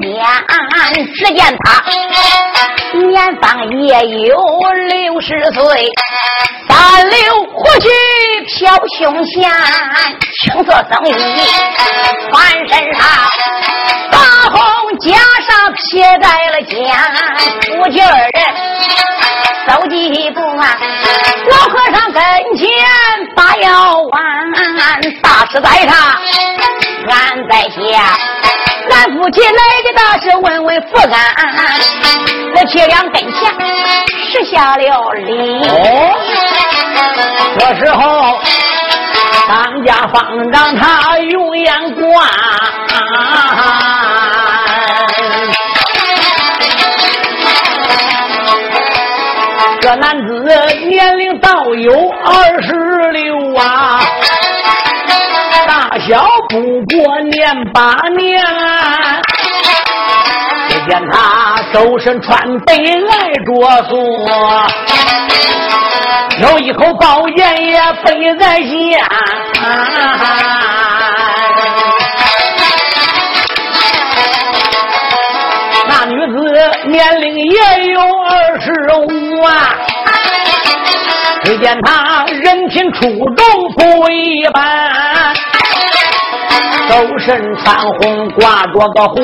[0.00, 0.24] 间，
[1.14, 1.82] 只见他
[2.98, 4.36] 年方也有
[4.88, 5.90] 六十岁，
[6.68, 6.76] 三
[7.10, 7.14] 绺
[7.52, 7.88] 胡须
[8.46, 9.50] 飘胸前，
[10.42, 11.10] 青色僧衣
[12.30, 12.34] 穿
[12.68, 13.00] 身上，
[14.10, 14.16] 大
[14.50, 14.56] 红
[14.98, 15.04] 袈
[15.46, 15.82] 裟披
[16.22, 16.74] 在了肩，
[17.76, 18.30] 夫妻二人
[19.66, 20.62] 走几步啊，
[21.50, 22.22] 老和尚跟
[22.56, 22.64] 前
[23.34, 24.14] 把腰弯，
[25.22, 25.94] 大师在上，
[27.08, 27.76] 俺在下。
[28.90, 29.50] 俺夫妻来
[29.84, 31.16] 的倒是问问福安，
[32.54, 33.34] 夫妻俩跟前
[34.30, 35.60] 施下了礼。
[37.58, 38.38] 这时候，
[39.48, 42.04] 当家方丈他用眼观，
[49.80, 50.30] 这男子
[50.88, 51.92] 年龄倒有
[52.24, 52.72] 二十
[53.12, 54.00] 六啊。
[56.06, 58.40] 小不过年八年，
[60.68, 63.96] 只见他周身穿背来着锁，
[66.42, 69.00] 有一口宝剑也背在肩。
[75.88, 76.36] 那女子
[76.88, 79.74] 年龄也有二十五啊，
[81.42, 83.00] 只见她人品出
[83.34, 85.34] 众不一般。
[86.96, 89.20] 周身穿红，挂着个火，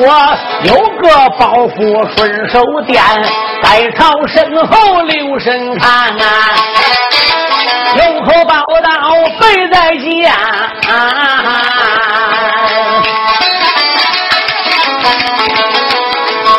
[0.61, 1.09] 有个
[1.39, 3.01] 包袱顺手掂，
[3.63, 6.55] 再朝身后留神看啊，
[7.97, 10.31] 有口宝刀背在肩。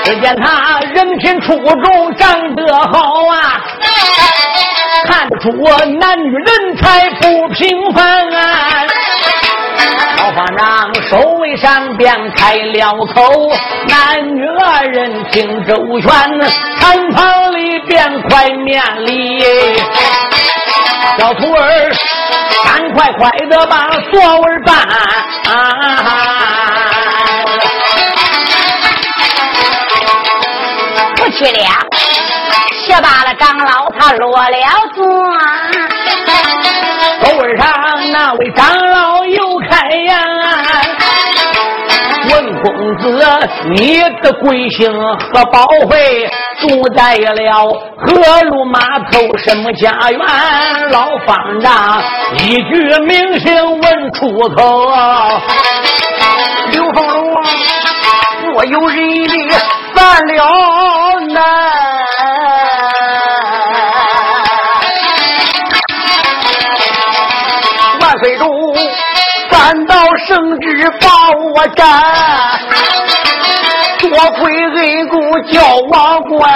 [0.02, 3.62] 只见他人品出众，长得好啊，
[5.06, 5.48] 看得出
[6.00, 8.84] 男女人才不平凡啊。
[10.24, 13.52] 老方丈首尾上边开了口，
[13.86, 16.10] 男女二人听周全，
[16.80, 19.44] 禅房里边快面里，
[21.18, 21.92] 小徒儿
[22.64, 24.74] 赶快快的把座位搬。
[31.16, 31.68] 夫妻俩
[32.86, 34.56] 谢罢了长老，他落了
[34.94, 35.04] 座。
[37.20, 37.70] 座位上
[38.10, 38.66] 那位长
[42.64, 43.04] 公子，
[43.74, 46.26] 你的贵姓和宝会
[46.60, 49.20] 住在了河路码头？
[49.36, 50.18] 什么家园？”
[50.90, 52.02] 老方丈
[52.38, 54.90] 一句名姓问出口
[56.72, 57.34] ：“刘凤龙，
[58.56, 59.50] 我有人力
[59.94, 61.42] 犯了难。”
[70.44, 71.06] 道圣旨把
[71.38, 71.88] 我斩，
[74.00, 76.52] 多亏恩公叫王冠，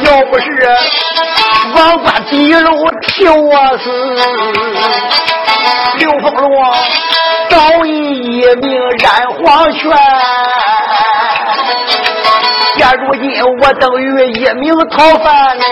[0.00, 0.46] 要不是
[1.74, 3.90] 王冠逼路替我死，
[5.98, 6.74] 刘凤龙
[7.48, 7.90] 早已
[8.38, 9.90] 一命染黄泉。
[12.76, 13.24] 现如今
[13.60, 15.62] 我等于一名逃犯嘞。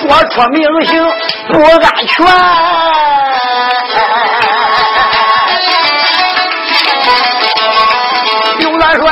[0.00, 0.92] 说出名姓
[1.48, 2.14] 不安全，
[8.58, 9.02] 刘元帅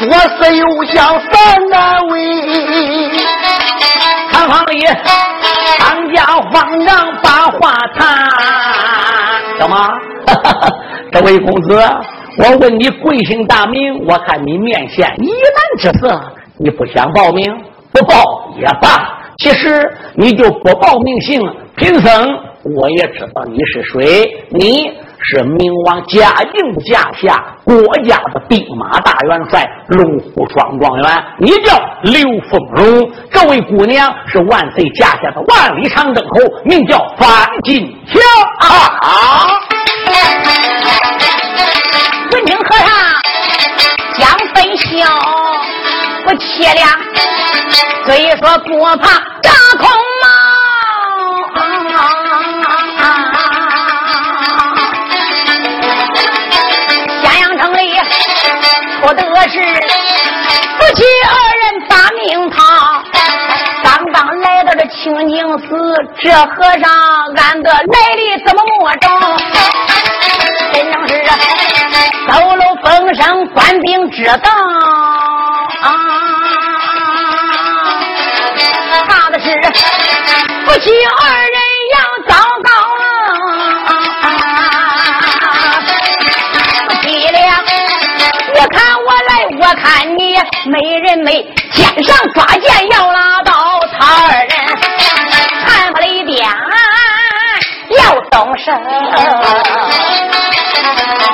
[0.00, 0.96] 左思右想
[1.30, 1.34] 三
[1.68, 1.74] 难
[2.08, 2.14] 为，
[4.32, 4.86] 堂房里
[5.78, 6.54] 当家方
[6.86, 6.88] 丈
[7.22, 7.28] 把
[7.58, 8.00] 话谈，
[9.60, 9.76] 怎么？
[11.12, 11.68] 这位公子，
[12.38, 14.04] 我问你贵姓大名？
[14.06, 16.20] 我看你面现疑难之色，
[16.58, 17.50] 你不想报名？
[17.92, 19.18] 不报也罢。
[19.38, 19.82] 其实
[20.14, 21.40] 你就不报名姓，
[21.76, 24.22] 贫僧我也知道你是谁。
[24.50, 27.74] 你是明王嘉靖驾下国
[28.06, 33.10] 家的兵马大元帅龙虎双状元，你叫刘凤荣。
[33.30, 38.20] 这位姑娘是万岁驾下的万里长征侯，名叫范金香。
[38.58, 39.55] 啊！
[46.26, 46.88] 我凄凉。
[48.04, 49.88] 虽说不怕大空
[50.22, 50.26] 猫，
[57.22, 57.80] 咸阳城里
[59.00, 59.54] 出的是
[60.78, 62.56] 夫妻二人把命逃。
[63.84, 66.90] 刚刚来到这清净寺，这和尚
[67.36, 69.06] 俺的来历怎么没着？
[70.72, 71.12] 真正是
[72.28, 74.50] 走漏风声，官兵知道。
[80.66, 80.90] 夫妻
[81.20, 81.56] 二人
[81.94, 81.98] 要
[82.28, 82.68] 糟糕，
[86.88, 87.38] 夫妻俩，
[88.54, 89.84] 我看我来，我看
[90.16, 90.20] 你，
[90.70, 91.28] 美人美，
[91.72, 93.52] 肩上抓剑要拉刀，
[93.98, 94.48] 他二人
[95.66, 96.48] 看不了一点，
[97.98, 98.70] 要动手。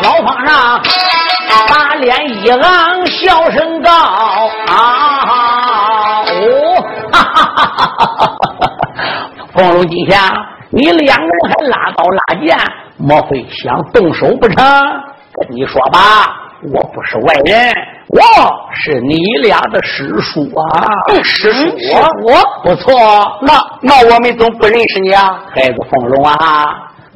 [0.03, 0.81] 老皇上
[1.69, 3.91] 把脸一昂，笑声高
[4.69, 5.02] 啊！
[7.99, 9.31] 哦，哈哈哈哈哈哈！
[9.55, 10.33] 凤龙金霞，
[10.71, 12.57] 你两个人还拉刀拉剑，
[12.97, 14.65] 莫非想动手不成？
[15.35, 16.01] 跟你说吧。
[16.73, 17.75] 我不是外人，
[18.07, 18.21] 我
[18.73, 20.89] 是你俩的师叔啊！
[21.25, 21.67] 师叔，
[22.25, 22.95] 我不错。
[23.43, 25.41] 那那我们怎么不认识你啊？
[25.53, 26.37] 孩子凤龙啊，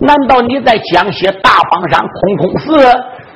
[0.00, 2.76] 难道你在江西大方山空空寺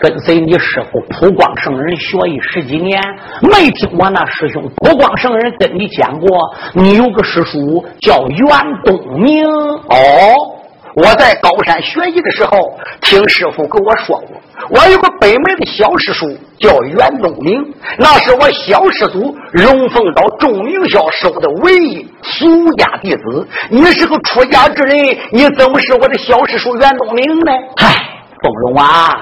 [0.01, 2.98] 跟随你师傅普光圣人学艺十几年，
[3.42, 6.28] 没听我那师兄普光圣人跟你讲过，
[6.74, 8.48] 你有个师叔叫袁
[8.84, 10.57] 东明哦？
[10.96, 14.28] 我在高山学艺的时候，听师傅跟我说过，
[14.70, 16.26] 我有个北门的小师叔
[16.59, 17.62] 叫袁东明，
[17.98, 23.46] 那是我小师祖荣凤岛众名校收的唯一俗家弟子。
[23.68, 27.53] 你是个出家之人，你怎么是我的小师叔袁东明呢？
[27.76, 27.94] 嗨，
[28.42, 29.12] 凤荣啊，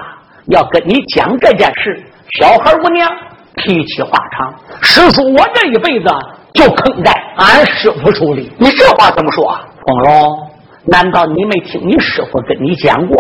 [0.49, 2.03] 要跟你讲这件事，
[2.39, 3.09] 小孩无娘，
[3.57, 4.55] 提起话长。
[4.81, 6.09] 师叔，我这一辈子
[6.55, 8.51] 就坑在俺师傅手里。
[8.59, 9.59] 你这话怎么说？
[9.87, 10.49] 凤荣。
[10.87, 13.17] 难道你没听你师傅跟你讲过？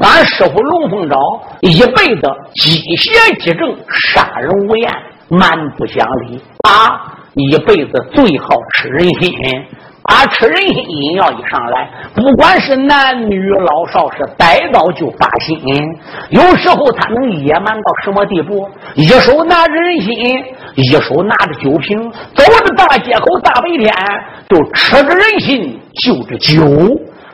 [0.00, 1.16] 俺师傅龙凤爪
[1.60, 2.22] 一辈子
[2.56, 4.92] 积邪积正，杀人无厌，
[5.28, 6.42] 蛮不讲理。
[6.68, 9.32] 啊，一辈子最好吃人心。
[10.06, 10.84] 啊，吃人心
[11.16, 15.58] 要一上来，不管是男女老少，是逮到就发心。
[16.30, 18.68] 有时候他能野蛮到什么地步？
[18.94, 20.44] 一手拿着人心，
[20.76, 23.92] 一手拿着酒瓶，走着大街口，大白天
[24.48, 26.62] 就吃着人心，就着酒。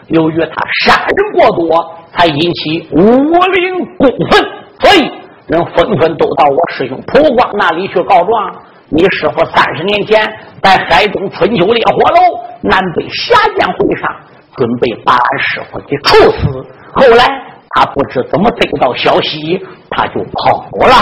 [0.08, 4.42] 由于他杀人过多，才引起武林公愤，
[4.80, 5.10] 所以
[5.46, 8.54] 人纷纷都到我师兄普光那里去告状。
[8.94, 10.20] 你师傅三十年前
[10.62, 14.14] 在海东春秋烈火楼南北侠剑会上，
[14.54, 16.46] 准备把俺师傅给处死。
[16.92, 17.26] 后来
[17.70, 20.94] 他不知怎么得到消息，他就跑了。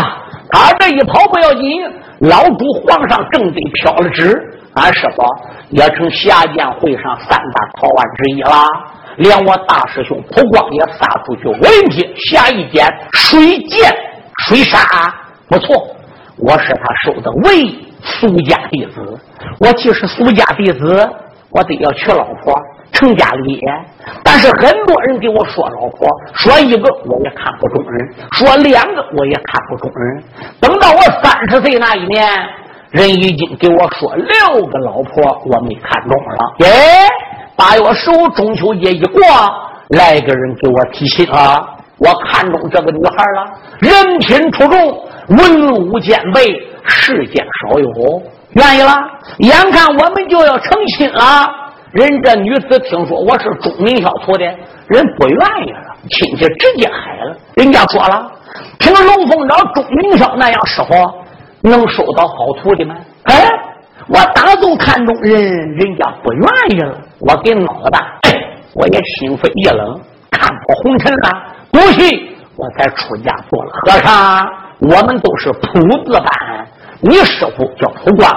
[0.52, 1.82] 他这一跑不要紧，
[2.20, 4.40] 老主皇上正得飘了旨，
[4.74, 5.24] 俺师傅
[5.70, 8.52] 也成侠剑会上三大逃案之一了。
[9.16, 13.92] 连我大师兄普光也撒出去问题下一剑水剑
[14.46, 14.78] 水杀，
[15.48, 15.74] 不错，
[16.42, 19.18] 我是他收的唯一俗家弟子。
[19.58, 21.08] 我既是俗家弟子，
[21.50, 22.54] 我得要娶老婆
[22.92, 23.60] 成家立业。
[24.22, 30.22] 但是很多人给我说老婆，说一个我也看不中人，说两个我也看不中人。
[30.60, 32.26] 等到我三十岁那一年，
[32.90, 36.54] 人已经给我说六个老婆，我没看中了。
[36.58, 36.66] 耶！
[37.56, 39.20] 八月十五中秋节一过，
[39.90, 41.76] 来个人给我提亲啊。
[41.98, 44.78] 我看中这个女孩了，人品出众，
[45.30, 46.44] 文武兼备，
[46.84, 48.22] 世间少有。
[48.54, 48.98] 愿意了，
[49.38, 51.48] 眼看我们就要成亲了。
[51.92, 54.44] 人这女子听说我是钟明孝徒的，
[54.88, 57.36] 人不愿意了，亲戚直接嗨了。
[57.54, 58.30] 人家说了，
[58.78, 60.94] 凭龙凤爪钟明孝那样师傅，
[61.62, 62.96] 能收到好徒弟吗？
[63.24, 63.34] 哎。
[64.08, 67.98] 我打从看中人，人家不愿意了，我给闹的，
[68.74, 70.00] 我也心灰意冷，
[70.32, 71.30] 看破红尘了。
[71.70, 74.69] 不信，我才出家做了和尚。
[74.80, 76.66] 我们都是普字班，
[77.00, 78.30] 你师傅叫普光，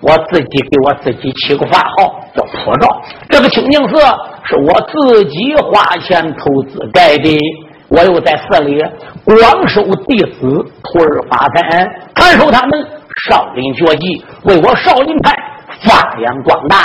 [0.00, 3.00] 我自己给我自己起个法号叫普照。
[3.28, 3.96] 这个清净寺
[4.44, 7.38] 是我自己花钱投资盖的，
[7.88, 8.78] 我又在寺里
[9.24, 12.86] 光收弟子徒儿发财，传授他们。
[13.30, 15.34] 少林绝技为我少林派
[15.80, 16.84] 发扬光大。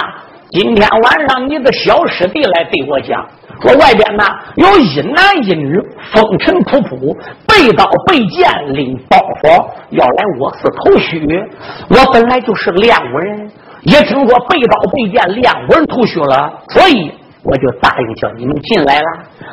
[0.52, 3.26] 今天晚上你的小师弟来对我讲，
[3.62, 4.26] 说外边呢
[4.56, 5.80] 有一男一女，
[6.12, 7.16] 风尘仆仆，
[7.48, 11.26] 背刀背剑拎包袱，要来我寺头须。
[11.90, 13.50] 我本来就是练武人，
[13.84, 17.10] 也听说背刀背剑练武人头须了，所以
[17.44, 19.06] 我就答应叫你们进来了。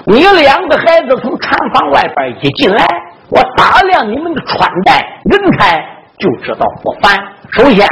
[0.04, 2.84] 你两个孩子从禅房外边一进来，
[3.30, 5.94] 我打量你们的穿戴人才。
[6.18, 7.16] 就知道不凡。
[7.52, 7.86] 首先，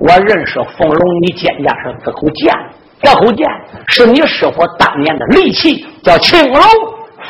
[0.00, 2.56] 我认识冯龙，你肩胛上这口剑，
[3.02, 3.46] 这口剑
[3.86, 6.60] 是你师傅当年的利器，叫青龙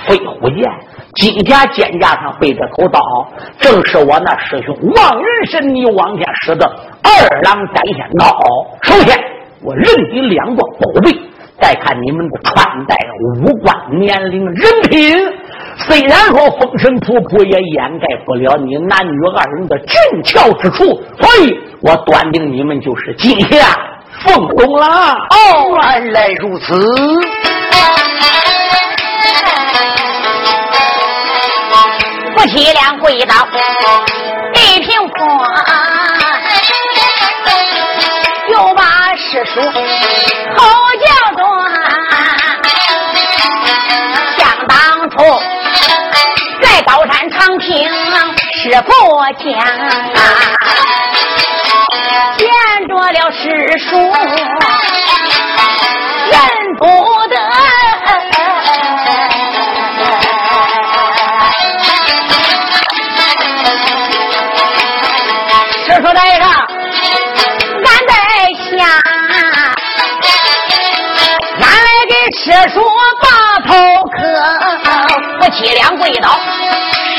[0.07, 0.65] 飞虎剑。
[1.17, 3.01] 金甲肩胛上背着口刀，
[3.59, 6.65] 正是我那师兄望人神你往天使的
[7.03, 8.31] 二郎斩仙刀。
[8.83, 9.19] 首先，
[9.65, 11.11] 我认你两个宝贝，
[11.61, 12.97] 再看你们的穿戴、
[13.43, 15.19] 五官、年龄、人品。
[15.87, 20.85] 虽然说风尘仆仆也掩盖不了你男女二人的俊俏之处，
[21.19, 23.65] 所以我断定你们就是今天
[24.25, 24.87] 奉公了。
[24.87, 26.75] 哦，原来如此。
[32.37, 33.35] 夫妻俩跪倒，
[34.53, 35.19] 地平宽，
[38.51, 39.61] 又把师叔。
[40.57, 40.80] 好。
[46.83, 47.89] 高山长听
[48.63, 48.91] 师傅
[49.39, 49.45] 讲，
[52.37, 52.49] 见
[52.89, 53.91] 着了师叔
[56.31, 56.35] 认
[56.79, 56.85] 不
[57.29, 57.35] 得。
[65.87, 66.45] 师叔在上，
[67.85, 68.13] 俺在
[68.71, 68.79] 下，
[71.61, 72.77] 俺来给师叔
[75.51, 76.39] 磕，夫妻俩跪倒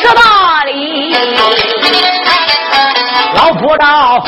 [0.01, 1.15] 十八里。
[3.35, 4.23] 老夫道，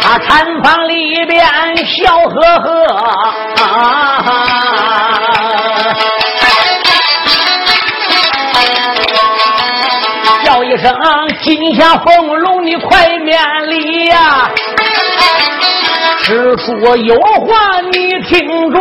[0.00, 1.44] 他禅房里边
[1.86, 2.84] 笑呵呵。
[2.94, 3.68] 啊
[10.44, 10.94] 叫一声
[11.42, 13.38] 金下凤龙，你快免
[13.68, 14.48] 礼呀！
[16.22, 18.78] 师叔有话你听着，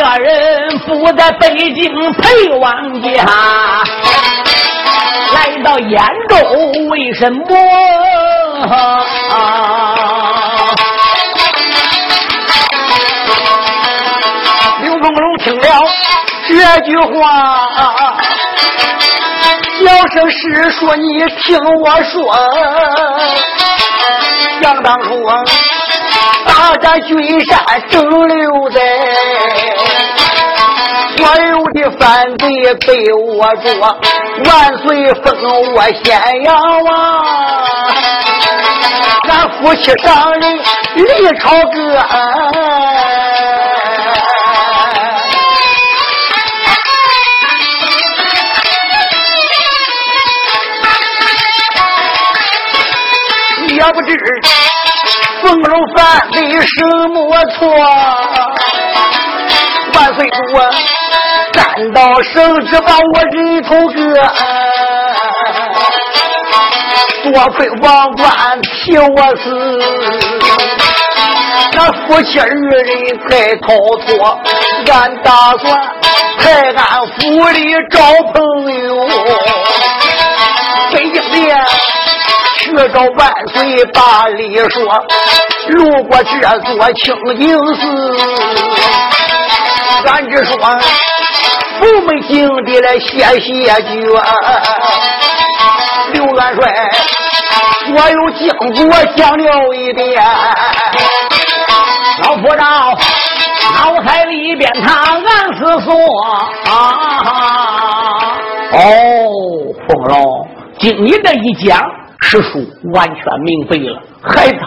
[0.00, 3.08] 个人不在北京陪王家，
[5.34, 6.34] 来到兖州
[6.88, 7.44] 为什么？
[14.80, 15.64] 刘凤龙听了
[16.48, 16.54] 这
[16.86, 17.12] 句话。
[19.80, 22.34] 小声师说，你听我说，
[24.62, 25.08] 想当初
[26.46, 28.84] 大战君山争六代，所
[29.76, 29.79] 有
[31.72, 32.48] 的犯罪
[32.86, 33.70] 被我捉，
[34.44, 36.88] 万岁封我咸阳王，
[39.28, 40.58] 俺夫妻上人
[40.96, 42.04] 立朝歌。
[53.68, 54.08] 也不知
[55.42, 57.68] 凤楼犯的什么错，
[59.94, 60.68] 万岁主啊，
[61.60, 63.98] 难道圣旨把我人头割，
[67.24, 68.26] 多亏王冠
[68.62, 69.44] 替我死，
[71.74, 72.88] 那夫妻二人
[73.28, 73.68] 才逃
[74.06, 74.40] 脱，
[74.90, 75.62] 俺打算
[76.38, 77.18] 在俺府
[77.50, 77.58] 里
[77.90, 78.00] 找
[78.32, 78.42] 朋
[78.86, 79.06] 友，
[80.92, 81.54] 北京的。
[82.62, 83.20] 去找万
[83.52, 84.78] 岁把礼说，
[85.70, 86.30] 路过这
[86.60, 87.02] 座清
[87.36, 87.42] 净
[87.74, 87.80] 寺，
[90.06, 90.56] 俺只说
[91.80, 93.08] 不没敬的来谢
[93.40, 93.48] 谢
[93.82, 93.90] 绝。
[96.12, 96.60] 刘元帅
[97.86, 98.40] 所有经
[98.88, 100.22] 过讲了一遍，
[102.22, 102.64] 老夫道
[103.74, 105.24] 脑海里边他暗
[105.56, 105.88] 思索
[106.68, 106.70] 啊，
[108.72, 108.78] 哦，
[109.88, 110.14] 凤龙，
[110.78, 111.80] 经你这一讲。
[112.22, 114.60] 师叔完全明白了，孩子，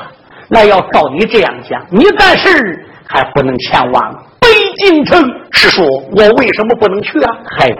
[0.49, 2.49] 那要照你这样讲，你暂时
[3.07, 4.13] 还不能前往
[4.77, 5.21] 京城。
[5.51, 7.37] 师叔，我为什么不能去啊？
[7.57, 7.77] 孩子，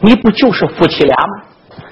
[0.00, 1.44] 你不就是夫妻俩吗？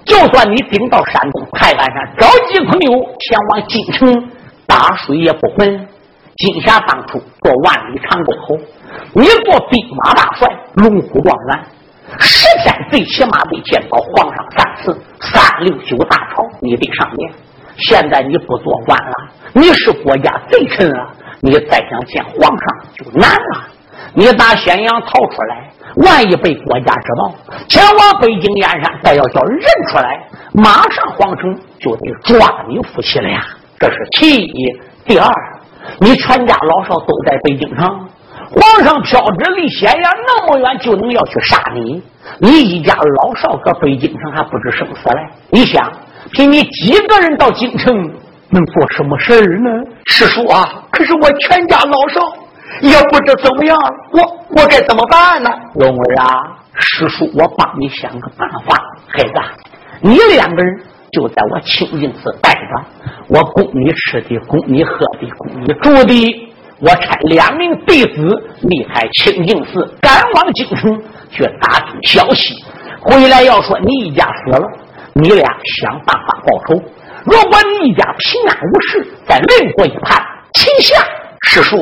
[0.05, 4.31] 就算你顶到山东泰安山找几朋友前往京城，
[4.67, 5.89] 打水也不混。
[6.37, 8.59] 金霞当初做万里长征后，
[9.15, 11.65] 你做兵马大帅，龙虎状元。
[12.19, 17.33] 十天最起码得见到皇上三次，三六九大朝你得上殿。
[17.77, 19.15] 现在你不做官了，
[19.53, 21.09] 你是国家贼臣啊！
[21.41, 22.67] 你再想见皇上
[22.97, 23.69] 就难了。
[24.15, 27.35] 你打咸阳逃出来，万一被国家知道，
[27.69, 33.41] 前往北京燕山，再要叫认出来，马上皇城就得抓你夫妻俩。
[33.79, 34.81] 这是其一。
[35.07, 35.29] 第二，
[36.01, 38.09] 你全家老少都在北京城。
[38.51, 42.03] 皇上飘旨离咸阳那么远，就能要去杀你。
[42.39, 45.27] 你一家老少搁北京城还不知生死嘞。
[45.51, 45.93] 你想，
[46.33, 47.95] 凭你几个人到京城
[48.51, 49.71] 能做什么事儿呢？
[50.07, 52.21] 师叔啊，可是我全家老少
[52.81, 53.79] 也不知怎么样，
[54.13, 54.21] 我
[54.51, 55.51] 我该怎么办呢？
[55.75, 56.27] 龙儿啊，
[56.75, 58.77] 师叔，我帮你想个办法。
[59.09, 59.33] 孩子，
[60.01, 62.85] 你两个人就在我清净寺待着，
[63.29, 66.51] 我供你吃的，供你喝的，供你住的。
[66.81, 68.21] 我差两名弟子
[68.63, 72.53] 离开清净寺，赶往京城去打听消息。
[73.01, 74.69] 回来要说你一家死了，
[75.15, 75.49] 你俩
[75.81, 76.83] 想办法报仇。
[77.25, 80.21] 如果你一家平安无事，再另过一盘
[80.53, 80.97] 秦下。
[81.43, 81.77] 师叔，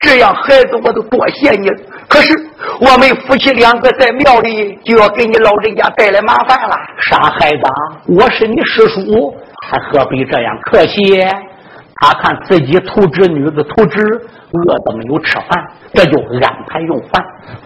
[0.00, 1.76] 这样孩子我都多谢你了。
[2.08, 2.32] 可是
[2.80, 6.76] 我们夫妻两个在庙里就要给你老人家带来麻烦了。
[7.00, 7.62] 傻孩子，
[8.06, 9.34] 我是你师叔，
[9.68, 11.02] 还何必这样客气？
[12.00, 14.00] 他看自己徒侄女子徒侄
[14.52, 17.20] 饿得没有吃饭，这就安排用饭。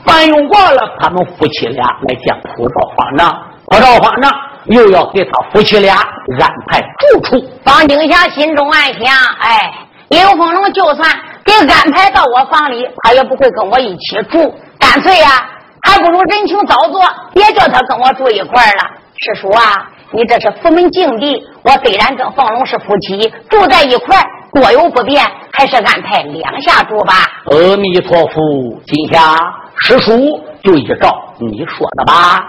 [0.06, 3.30] 饭用过了，他们夫妻俩来见普照方丈。
[3.66, 4.32] 普照方丈
[4.66, 7.46] 又要给他夫妻俩安排住处。
[7.62, 9.70] 方景霞心中暗想：哎，
[10.08, 11.10] 刘凤龙就算
[11.44, 14.54] 给安排到我房里，他也不会跟我一起住。
[14.78, 15.28] 干脆呀，
[15.82, 17.02] 还不如人情早做，
[17.34, 18.90] 别叫他跟我住一块儿了。
[19.16, 27.14] 师叔啊，你这是佛门禁地，我虽然跟凤龙是夫妻，住在一块儿多有不便，还是安排两下住吧。
[27.46, 29.36] 阿弥陀佛，今夏
[29.78, 30.12] 师叔
[30.62, 32.40] 就依照你说的吧。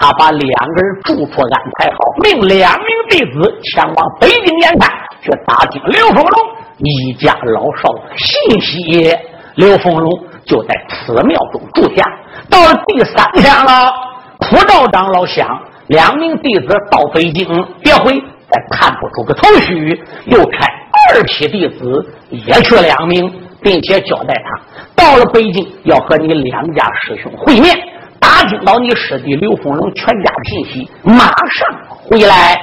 [0.00, 4.88] 他把两个人住处安排好，命两名弟子前往北京演看，
[5.22, 6.40] 去打听刘凤龙
[6.78, 9.16] 一家老少的信息。
[9.56, 10.10] 刘凤荣
[10.44, 12.04] 就在此庙中住下。
[12.48, 13.92] 到了第三天了，
[14.38, 15.48] 普照长老想
[15.88, 17.44] 两名弟子到北京，
[17.82, 18.12] 别回，
[18.48, 20.64] 再探不出个头绪，又差
[21.10, 23.28] 二批弟子也去两名，
[23.60, 24.60] 并且交代他
[24.94, 27.76] 到了北京要和你两家师兄会面。
[28.20, 32.56] 打听到你师弟刘凤荣全家的信息，马上回来。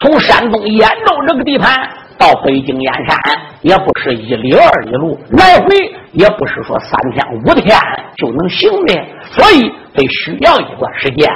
[0.00, 1.76] 从山东兖州这个地盘
[2.20, 3.18] 到北京燕山，
[3.62, 5.74] 也不是一里二里路，来回
[6.12, 7.74] 也不是说三天五天
[8.18, 8.94] 就能行的，
[9.32, 9.62] 所以
[9.94, 11.26] 得需要一段时间。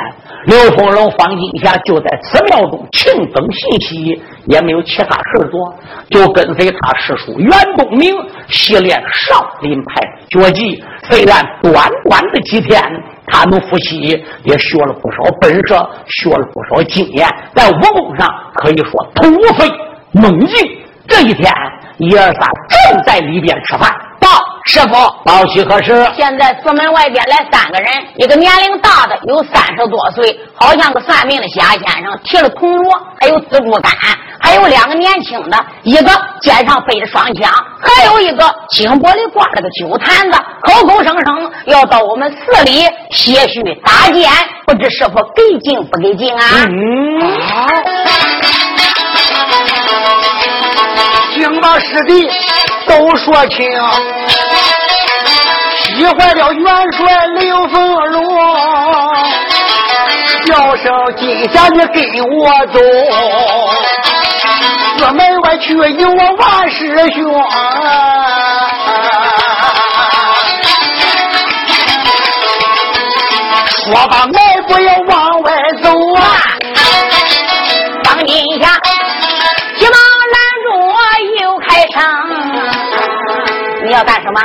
[0.44, 5.74] 刘凤龙、方金霞就在此庙中庆等信息，也没有其他事做，
[6.10, 8.14] 就跟随他师叔袁东明
[8.48, 10.84] 习练少林派绝技。
[11.04, 12.78] 虽然短短的几天。
[13.26, 14.00] 他们夫妻
[14.44, 15.74] 也学了不少本事，
[16.06, 19.24] 学了不少经验，在武功上可以说突
[19.54, 19.66] 飞
[20.14, 20.80] 猛进。
[21.06, 21.52] 这一天，
[21.98, 23.94] 一二三正在里边吃饭。
[24.18, 24.30] 报
[24.64, 26.10] 师傅，报喜何事？
[26.16, 32.90] 现在寺门外边来三个人，一个年龄大的有三十多岁，好像个算命的瞎先生，提了铜锣，
[33.20, 33.92] 还有自助杆。
[34.40, 36.10] 还有两个年轻的，一个
[36.40, 44.30] 肩上背着双枪，还有一个颈脖里挂了个酒坛子，口口声声要到我们寺里些许搭建，
[44.66, 46.40] 不知师傅给劲不给劲啊？
[46.66, 47.20] 嗯，
[51.44, 52.26] 请把师弟
[52.86, 53.70] 都说清，
[55.94, 58.24] 喜坏了元帅刘凤荣，
[60.46, 62.02] 叫声今下你跟
[62.38, 62.80] 我走。
[64.96, 67.22] 四门外去有我万师兄，
[73.84, 76.22] 说吧，迈步要往外走啊！
[78.02, 78.80] 当今下，
[83.94, 84.40] 要干什么？”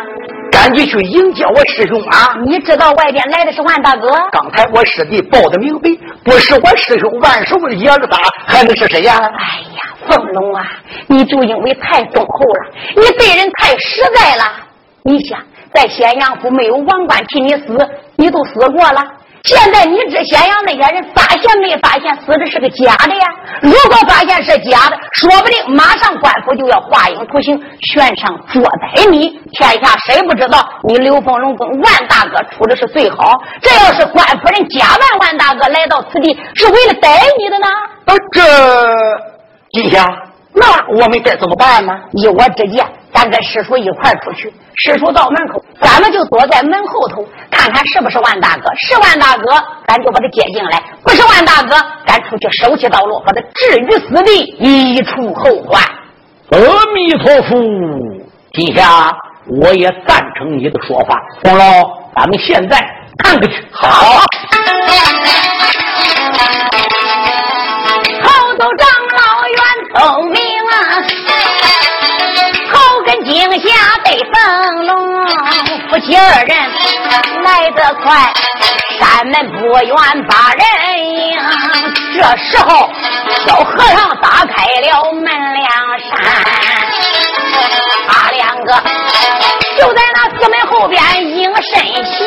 [0.51, 2.35] 赶紧去迎接我师兄啊！
[2.45, 4.09] 你知道外边来的是万大哥？
[4.31, 9.15] 刚才我师弟报的名讳，不是我师兄万寿的爷子打，还能是谁呀？
[9.21, 10.65] 哎呀，凤龙啊，
[11.07, 14.43] 你就因为太忠厚了，你对人太实在了。
[15.03, 15.39] 你想，
[15.73, 17.77] 在咸阳府没有王冠替你死，
[18.17, 19.01] 你都死过了。
[19.43, 23.25] 现在你知咸阳那些人发现没发现死的是个假的呀？
[23.61, 29.29] 如果发现是假的，说不定马上官府就要画影图形，悬赏捉逮你。
[29.53, 33.39] 天下谁不知道你刘凤龙跟万大哥处的是最好？
[33.61, 37.67] 这要是官府人假扮万大哥来到此地，是为了逮你的呢？
[38.05, 38.41] 呃，这
[39.71, 40.05] 金霞，
[40.53, 41.93] 那我们该怎么办呢？
[42.13, 42.85] 依我之见。
[43.11, 48.69] 咱跟师叔一块出去，师叔到门口，咱们就躲在门后头，看看是不是万大哥。
[48.77, 49.51] 是万大哥，
[49.87, 51.75] 咱就把他接进来；不是万大哥，
[52.07, 55.81] 咱出去手起刀落，把他置于死地，以除后患。
[56.51, 56.59] 阿
[56.93, 57.57] 弥陀佛，
[58.53, 59.11] 今下，
[59.61, 61.19] 我也赞成你的说法。
[61.43, 61.65] 红老，
[62.15, 62.77] 咱们现在
[63.23, 63.63] 看看去。
[63.71, 64.23] 好，
[76.09, 76.57] 夫妻二人
[77.43, 78.33] 来得快，
[78.99, 79.95] 山门不远
[80.27, 80.63] 把人
[81.05, 81.37] 迎。
[82.15, 82.89] 这时候，
[83.45, 86.09] 小和尚打开了门梁扇，
[88.07, 88.73] 他两个
[89.77, 90.99] 就在那寺门后边
[91.29, 92.17] 迎身行。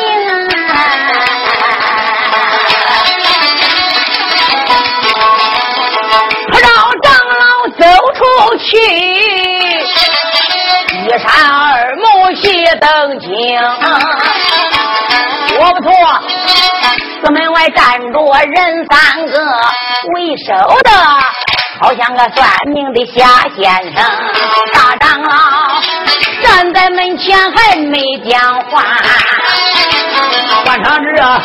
[6.49, 6.69] 不让
[7.01, 7.43] 长老
[7.77, 8.23] 走出
[8.59, 8.71] 去。
[11.05, 11.59] 一山二
[11.97, 12.05] 目
[12.73, 13.29] 细登京，
[15.49, 15.91] 说不错，
[17.23, 19.37] 四门外站着人三个，
[20.15, 20.51] 为首
[20.81, 20.89] 的
[21.79, 24.03] 好像个算命的瞎先生。
[24.73, 25.31] 大长老
[26.41, 28.81] 站在门前还没讲话，
[30.65, 31.39] 万长志啊，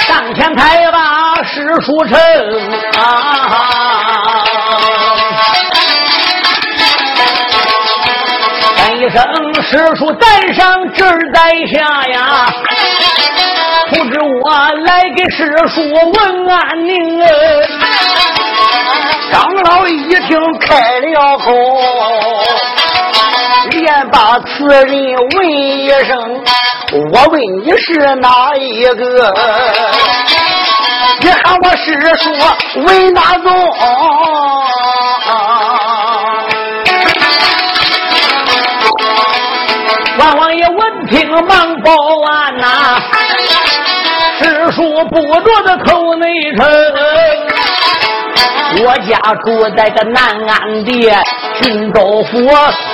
[0.00, 2.18] 上前开把师叔称
[2.98, 4.44] 啊。
[9.10, 9.22] 一声
[9.60, 11.02] 师叔在上，侄
[11.34, 12.46] 在下呀！
[13.88, 14.52] 不知我
[14.84, 16.94] 来给师叔问安宁。
[19.32, 21.52] 长老一听开了口，
[23.70, 26.40] 连把此人问一声，
[27.12, 29.34] 我问你是哪一个？
[31.20, 32.30] 你喊我师叔
[32.82, 33.50] 为哪种？
[40.20, 43.00] 万王爷闻听忙报完呐，
[44.38, 46.66] 师叔不着的口内称。
[48.84, 51.10] 我家住在个南安地
[51.62, 52.38] 郡州府，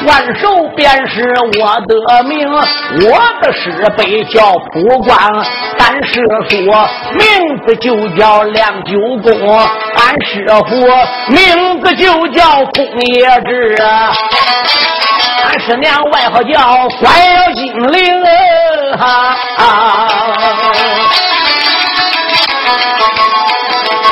[0.06, 5.18] 万寿便是我的名，我的师辈叫普光，
[5.80, 6.56] 俺师叔
[7.18, 10.76] 名字就叫梁九公，俺师傅
[11.32, 14.12] 名字就叫孔爷志，啊
[15.58, 18.22] 师娘外号叫关妖精灵，
[18.98, 19.36] 啊。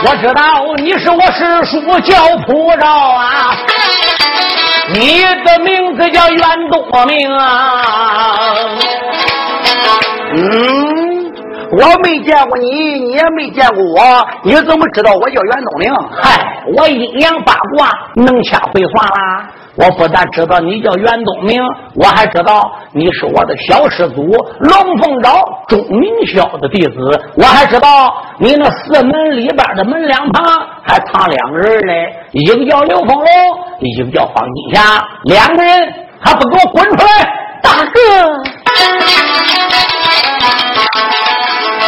[0.07, 0.43] 我知道
[0.77, 2.15] 你是我师叔，叫
[2.47, 3.57] 普照啊。
[4.93, 6.41] 你的名字叫袁
[6.71, 7.47] 多明啊。
[10.37, 11.33] 嗯，
[11.73, 15.91] 我没见过你，你也没见过我，你怎么知道我叫袁东明？
[16.21, 19.47] 嗨，我阴阳八卦能掐会算啦。
[19.77, 21.61] 我不但知道你叫袁东明，
[21.97, 26.95] 我还知道你是我的小师祖龙凤爪钟明霄的弟子。
[27.37, 30.45] 我还知道你那四门里边的门两旁
[30.83, 33.27] 还藏两个人嘞，一个叫刘凤龙，
[33.81, 37.11] 一个叫方金霞，两个人还不给我滚出来！
[37.63, 38.01] 大哥，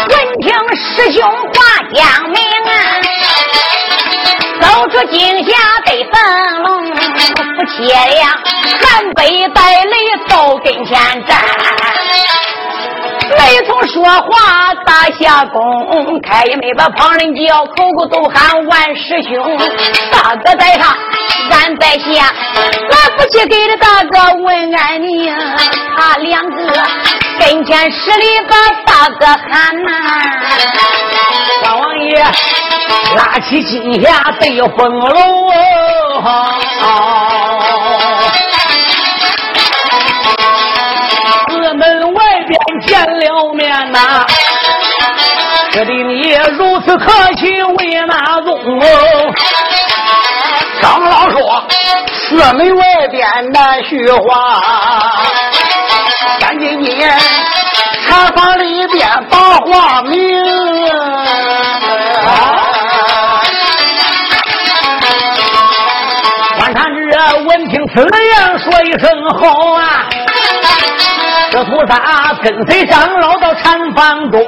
[0.09, 1.55] 闻听师兄话
[1.93, 2.73] 讲明啊，
[4.61, 5.53] 走出井下
[5.85, 6.15] 得凤
[7.79, 7.85] 龙。
[7.85, 8.39] 不切呀，
[8.81, 9.95] 寒背带泪
[10.29, 11.45] 到跟前站，
[13.39, 19.59] 没从说话打下公，开也没把旁人叫，口口都喊万师兄。
[20.11, 20.97] 大哥在上，
[21.51, 22.33] 俺在下，
[22.89, 25.35] 来不及给了大哥问安宁，
[25.97, 26.73] 他两个
[27.39, 28.57] 跟前十里把
[28.87, 29.91] 大哥喊呐。
[31.63, 32.25] 大王爷
[33.17, 35.53] 拉起金霞对风龙。
[42.87, 44.25] 见了面呐，
[45.73, 48.57] 师弟你也如此客气为哪种？
[50.81, 51.65] 长老说
[52.13, 54.61] 四门外边难叙话，
[56.41, 56.97] 赶紧你
[58.09, 60.17] 茶房里边把话明。
[67.95, 69.09] 此言说一声
[69.39, 70.07] 好啊！
[71.57, 74.39] 这菩萨跟随长老到禅房中，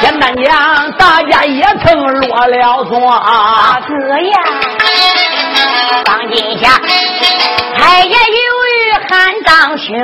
[0.00, 2.98] 简单讲，大家也曾落了座。
[2.98, 4.36] 哥呀，
[6.04, 6.80] 当今下
[7.78, 8.16] 太爷有
[8.66, 9.94] 于汉长兄，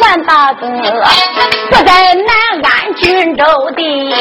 [0.00, 0.66] 万大哥
[1.70, 3.44] 不在南安郡州
[3.76, 4.12] 地，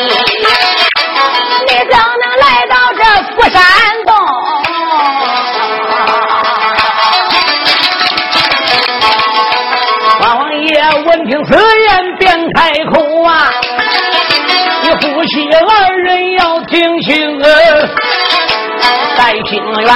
[11.46, 13.50] 此言，便开口啊！
[14.84, 17.46] 你夫妻二人要听清啊，
[19.18, 19.88] 在清远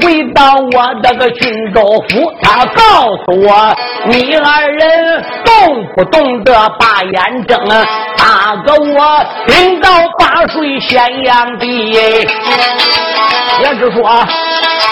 [0.00, 3.74] 回到我这个郡州府，他告诉我，
[4.06, 7.58] 你二人动不动的把眼睁？
[8.16, 11.90] 大哥，我领到八水咸阳地，
[13.60, 14.26] 也是说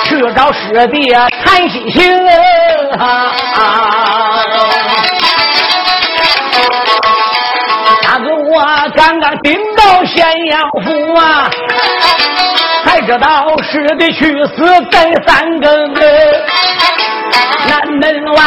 [0.04, 1.10] 去找师弟
[1.44, 2.02] 谈心情。
[8.54, 8.62] 我
[8.94, 11.48] 刚刚顶到咸阳府啊，
[12.84, 15.94] 才知道师弟去死在三更。
[17.64, 18.42] 南门外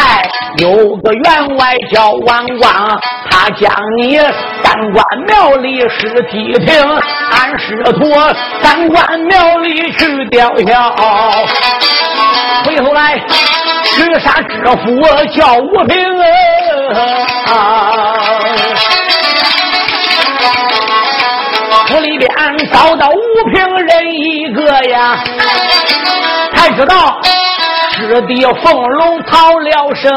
[0.58, 3.00] 有个员外叫王光，
[3.32, 4.20] 他将你
[4.62, 7.00] 三官庙里尸体停，
[7.32, 8.14] 俺师徒
[8.62, 10.92] 三官庙里去吊孝。
[12.64, 13.18] 回头来
[13.96, 15.02] 去杀知府
[15.36, 15.98] 叫吴平
[17.48, 18.35] 啊。
[22.18, 22.30] 边
[22.72, 25.18] 找到吴平人一个呀，
[26.54, 27.20] 才知道
[27.92, 30.12] 师弟凤龙逃了生。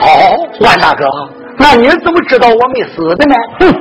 [0.00, 1.06] 哦，万大哥，
[1.58, 3.34] 那你怎么知道我没死的呢？
[3.60, 3.74] 哼，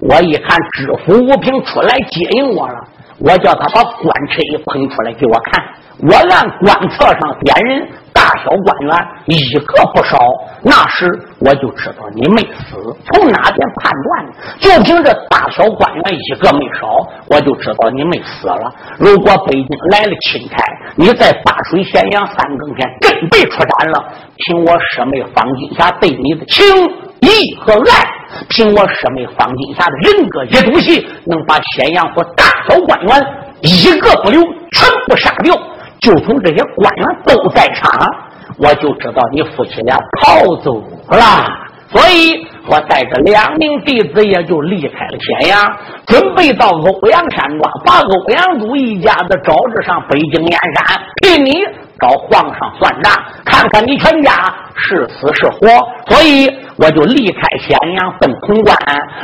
[0.00, 2.74] 我一看知府吴平出来接应我了，
[3.18, 5.64] 我叫他把官车一捧出来给我看，
[6.02, 10.16] 我按官册上点人，大小官员一个不少。
[10.62, 11.06] 那时
[11.40, 12.74] 我就知道你没死。
[13.12, 14.26] 从哪点判断？
[14.58, 18.74] 就凭这大小官员一个没少，我就知道你没死了。
[18.98, 20.56] 如果北京来了钦差，
[20.96, 24.04] 你在八水咸阳三更天真被出斩了，
[24.36, 26.64] 凭我师妹方金霞对你的情
[27.20, 28.08] 义和爱，
[28.48, 33.26] 凭我师妹方金霞的人格一赌气，能把咸阳府大小官员
[33.60, 34.40] 一个不留，
[34.72, 35.54] 全部杀掉。
[36.06, 37.90] 就从这些官员都在场，
[38.58, 40.80] 我就知道你夫妻俩逃走
[41.10, 41.18] 了，
[41.90, 45.76] 所以我带着两名弟子也就离开了咸阳，
[46.06, 51.64] 准备到欧阳山庄，把欧阳祖一家子招致上北京燕山，替你
[51.98, 53.12] 找皇上算账，
[53.44, 54.32] 看看你全家
[54.76, 55.66] 是死是活。
[56.08, 58.76] 所以我就离开咸阳，奔潼关，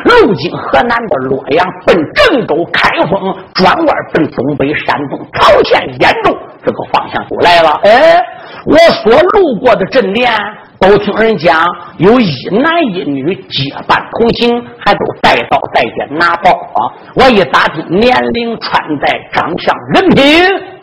[0.05, 6.37] 路经河南的洛阳，奔郑州开封，转弯奔东北山东朝县兖州。
[6.65, 8.23] 这个方向就来了，哎，
[8.67, 10.31] 我所路过的镇店，
[10.79, 11.65] 都听人讲
[11.99, 16.93] 有一男一女结伴同行，还都带刀带剑拿包啊。
[17.17, 20.25] 我一打听年龄、穿戴、长相、人品，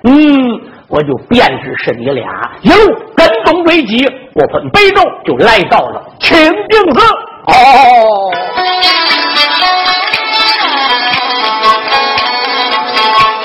[0.03, 2.27] 嗯，我就辨识是你俩，
[2.61, 2.75] 一路
[3.15, 7.01] 跟踪追击，不分北斗，就来到了清净寺。
[7.47, 8.31] 哦，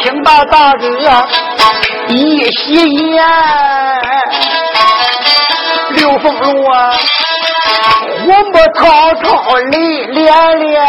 [0.03, 0.85] 听到大哥。
[2.09, 2.75] 一袭
[3.13, 3.25] 烟，
[5.97, 6.91] 刘凤龙啊，
[8.27, 8.83] 我们滔
[9.23, 10.85] 滔泪连连。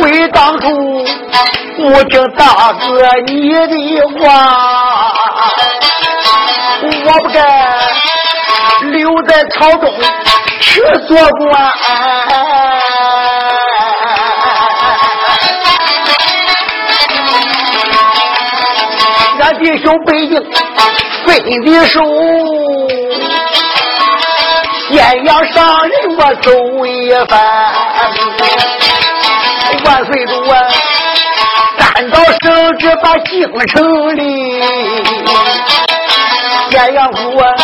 [0.00, 0.66] 回当初
[1.78, 2.86] 我听大哥
[3.26, 4.22] 你的话，
[6.82, 6.86] 我
[7.22, 7.38] 不该
[8.90, 9.84] 留在朝中
[10.60, 11.72] 去做官。
[19.44, 20.42] 俺弟兄北京
[21.26, 22.00] 非的手，
[24.88, 26.50] 咸阳上人我走
[26.86, 27.38] 一番。
[29.84, 30.56] 万岁主啊，
[31.76, 34.62] 赶到圣旨把京城里，
[36.70, 37.54] 咸阳府啊，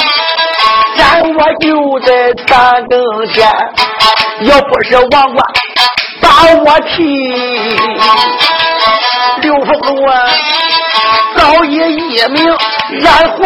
[0.99, 2.13] 咱我就在
[2.47, 3.51] 三更天，
[4.43, 5.35] 要不是王官
[6.21, 6.29] 把
[6.63, 7.79] 我提，
[9.41, 10.29] 刘凤龙啊。
[11.37, 12.45] 早已一命
[13.01, 13.39] 染黄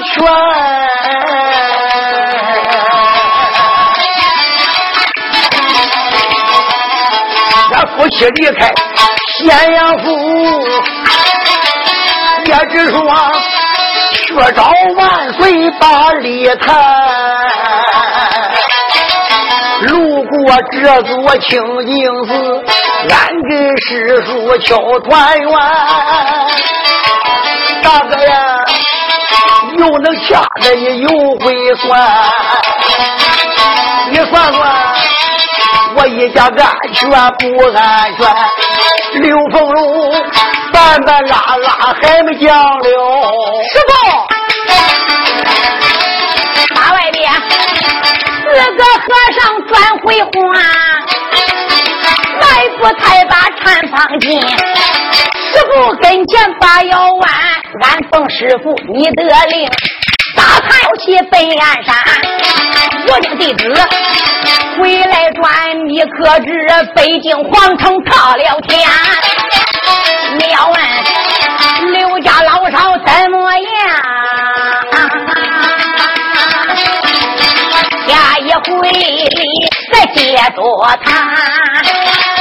[0.00, 0.14] 泉，
[7.72, 8.72] 俺夫妻离开
[9.38, 10.04] 咸阳府，
[12.44, 12.96] 也只说
[14.26, 14.60] 去找
[14.96, 16.66] 万岁把礼谈。
[19.82, 20.34] 路过
[20.72, 22.30] 这座清净寺，
[23.08, 23.50] 俺跟
[23.82, 25.50] 师叔敲团圆。
[27.82, 28.64] 大哥呀，
[29.78, 31.08] 又能掐着你又
[31.40, 31.88] 会算，
[34.10, 34.58] 你算算
[35.96, 36.52] 我一家安
[36.92, 37.44] 全不
[37.76, 38.26] 安全？
[39.22, 39.80] 刘凤龙
[40.72, 41.68] 半半拉拉
[42.02, 42.84] 还没讲了，
[43.72, 43.90] 师傅，
[46.74, 47.32] 马外边
[48.52, 49.04] 四个和
[49.38, 50.28] 尚转回话，
[52.86, 54.40] 我才把禅房进。
[54.40, 57.28] 师傅跟前把腰弯，
[57.82, 59.68] 俺奉师傅你得令，
[60.36, 61.96] 打太起北岸山。
[63.08, 63.74] 我家弟子
[64.78, 66.48] 回来转，你可知
[66.94, 68.88] 北京皇城塌了天？
[70.38, 70.80] 你要问
[71.92, 73.66] 刘家老少怎么样？
[78.06, 78.88] 下一回
[79.92, 80.62] 再接着
[81.02, 82.35] 谈。